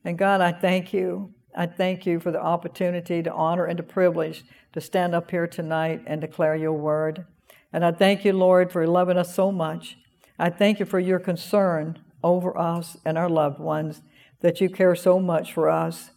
And 0.04 0.18
God, 0.18 0.40
I 0.40 0.52
thank 0.52 0.92
you. 0.92 1.32
I 1.54 1.66
thank 1.66 2.06
you 2.06 2.18
for 2.18 2.30
the 2.30 2.40
opportunity, 2.40 3.22
to 3.22 3.32
honor, 3.32 3.66
and 3.66 3.78
the 3.78 3.82
privilege 3.82 4.44
to 4.72 4.80
stand 4.80 5.14
up 5.14 5.30
here 5.30 5.46
tonight 5.46 6.02
and 6.06 6.20
declare 6.20 6.56
your 6.56 6.72
word. 6.72 7.26
And 7.72 7.84
I 7.84 7.92
thank 7.92 8.24
you, 8.24 8.32
Lord, 8.32 8.72
for 8.72 8.86
loving 8.86 9.18
us 9.18 9.34
so 9.34 9.52
much. 9.52 9.96
I 10.38 10.50
thank 10.50 10.80
you 10.80 10.86
for 10.86 10.98
your 10.98 11.18
concern 11.18 11.98
over 12.22 12.56
us 12.56 12.96
and 13.04 13.18
our 13.18 13.28
loved 13.28 13.58
ones, 13.58 14.02
that 14.40 14.60
you 14.60 14.68
care 14.68 14.94
so 14.94 15.20
much 15.20 15.52
for 15.52 15.68
us. 15.68 16.10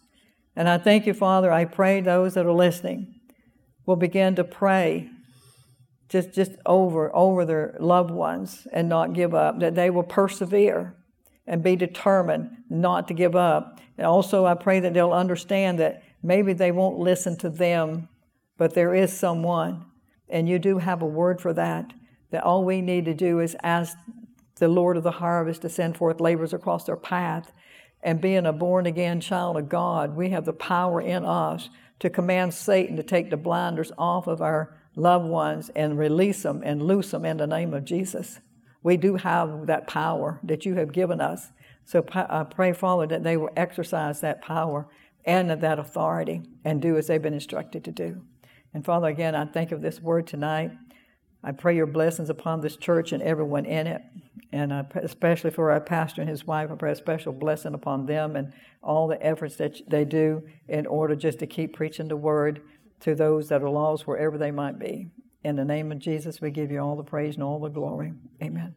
And 0.56 0.68
I 0.68 0.78
thank 0.78 1.06
you, 1.06 1.14
Father. 1.14 1.52
I 1.52 1.64
pray 1.64 2.00
those 2.00 2.34
that 2.34 2.46
are 2.46 2.52
listening 2.52 3.14
will 3.84 3.96
begin 3.96 4.34
to 4.36 4.44
pray 4.44 5.08
just, 6.08 6.32
just 6.32 6.52
over, 6.64 7.14
over 7.14 7.44
their 7.44 7.76
loved 7.78 8.10
ones 8.10 8.66
and 8.72 8.88
not 8.88 9.12
give 9.12 9.34
up, 9.34 9.60
that 9.60 9.74
they 9.74 9.90
will 9.90 10.02
persevere 10.02 10.95
and 11.46 11.62
be 11.62 11.76
determined 11.76 12.50
not 12.68 13.08
to 13.08 13.14
give 13.14 13.36
up. 13.36 13.80
And 13.96 14.06
also, 14.06 14.44
I 14.44 14.54
pray 14.54 14.80
that 14.80 14.94
they'll 14.94 15.12
understand 15.12 15.78
that 15.78 16.02
maybe 16.22 16.52
they 16.52 16.72
won't 16.72 16.98
listen 16.98 17.36
to 17.38 17.50
them, 17.50 18.08
but 18.58 18.74
there 18.74 18.94
is 18.94 19.12
someone, 19.12 19.84
and 20.28 20.48
you 20.48 20.58
do 20.58 20.78
have 20.78 21.02
a 21.02 21.06
word 21.06 21.40
for 21.40 21.52
that. 21.52 21.92
That 22.30 22.42
all 22.42 22.64
we 22.64 22.82
need 22.82 23.04
to 23.04 23.14
do 23.14 23.38
is 23.40 23.56
ask 23.62 23.96
the 24.56 24.68
Lord 24.68 24.96
of 24.96 25.04
the 25.04 25.12
harvest 25.12 25.62
to 25.62 25.68
send 25.68 25.96
forth 25.96 26.20
laborers 26.20 26.52
across 26.52 26.84
their 26.84 26.96
path. 26.96 27.52
And 28.02 28.20
being 28.20 28.46
a 28.46 28.52
born 28.52 28.86
again 28.86 29.20
child 29.20 29.56
of 29.56 29.68
God, 29.68 30.16
we 30.16 30.30
have 30.30 30.44
the 30.44 30.52
power 30.52 31.00
in 31.00 31.24
us 31.24 31.70
to 32.00 32.10
command 32.10 32.52
Satan 32.52 32.96
to 32.96 33.02
take 33.02 33.30
the 33.30 33.36
blinders 33.36 33.92
off 33.96 34.26
of 34.26 34.42
our 34.42 34.76
loved 34.96 35.26
ones 35.26 35.70
and 35.76 35.98
release 35.98 36.42
them 36.42 36.62
and 36.64 36.82
loose 36.82 37.10
them 37.10 37.24
in 37.24 37.36
the 37.36 37.46
name 37.46 37.72
of 37.72 37.84
Jesus 37.84 38.40
we 38.86 38.96
do 38.96 39.16
have 39.16 39.66
that 39.66 39.88
power 39.88 40.38
that 40.44 40.64
you 40.64 40.76
have 40.76 40.92
given 40.92 41.20
us. 41.20 41.50
So 41.86 42.04
I 42.14 42.44
pray, 42.44 42.72
Father, 42.72 43.08
that 43.08 43.24
they 43.24 43.36
will 43.36 43.50
exercise 43.56 44.20
that 44.20 44.42
power 44.42 44.86
and 45.24 45.50
that 45.50 45.80
authority 45.80 46.42
and 46.64 46.80
do 46.80 46.96
as 46.96 47.08
they've 47.08 47.20
been 47.20 47.34
instructed 47.34 47.82
to 47.82 47.90
do. 47.90 48.22
And 48.72 48.84
Father, 48.84 49.08
again, 49.08 49.34
I 49.34 49.44
thank 49.46 49.72
of 49.72 49.82
this 49.82 50.00
word 50.00 50.28
tonight. 50.28 50.70
I 51.42 51.50
pray 51.50 51.74
your 51.74 51.88
blessings 51.88 52.30
upon 52.30 52.60
this 52.60 52.76
church 52.76 53.10
and 53.10 53.24
everyone 53.24 53.64
in 53.64 53.88
it. 53.88 54.02
And 54.52 54.72
especially 54.94 55.50
for 55.50 55.72
our 55.72 55.80
pastor 55.80 56.20
and 56.20 56.30
his 56.30 56.46
wife, 56.46 56.70
I 56.70 56.76
pray 56.76 56.92
a 56.92 56.94
special 56.94 57.32
blessing 57.32 57.74
upon 57.74 58.06
them 58.06 58.36
and 58.36 58.52
all 58.84 59.08
the 59.08 59.20
efforts 59.20 59.56
that 59.56 59.80
they 59.90 60.04
do 60.04 60.44
in 60.68 60.86
order 60.86 61.16
just 61.16 61.40
to 61.40 61.48
keep 61.48 61.74
preaching 61.74 62.06
the 62.06 62.16
word 62.16 62.62
to 63.00 63.16
those 63.16 63.48
that 63.48 63.64
are 63.64 63.68
lost 63.68 64.06
wherever 64.06 64.38
they 64.38 64.52
might 64.52 64.78
be. 64.78 65.08
In 65.42 65.56
the 65.56 65.64
name 65.64 65.92
of 65.92 65.98
Jesus, 65.98 66.40
we 66.40 66.50
give 66.50 66.70
you 66.70 66.80
all 66.80 66.96
the 66.96 67.04
praise 67.04 67.34
and 67.34 67.44
all 67.44 67.60
the 67.60 67.68
glory. 67.68 68.12
Amen. 68.42 68.76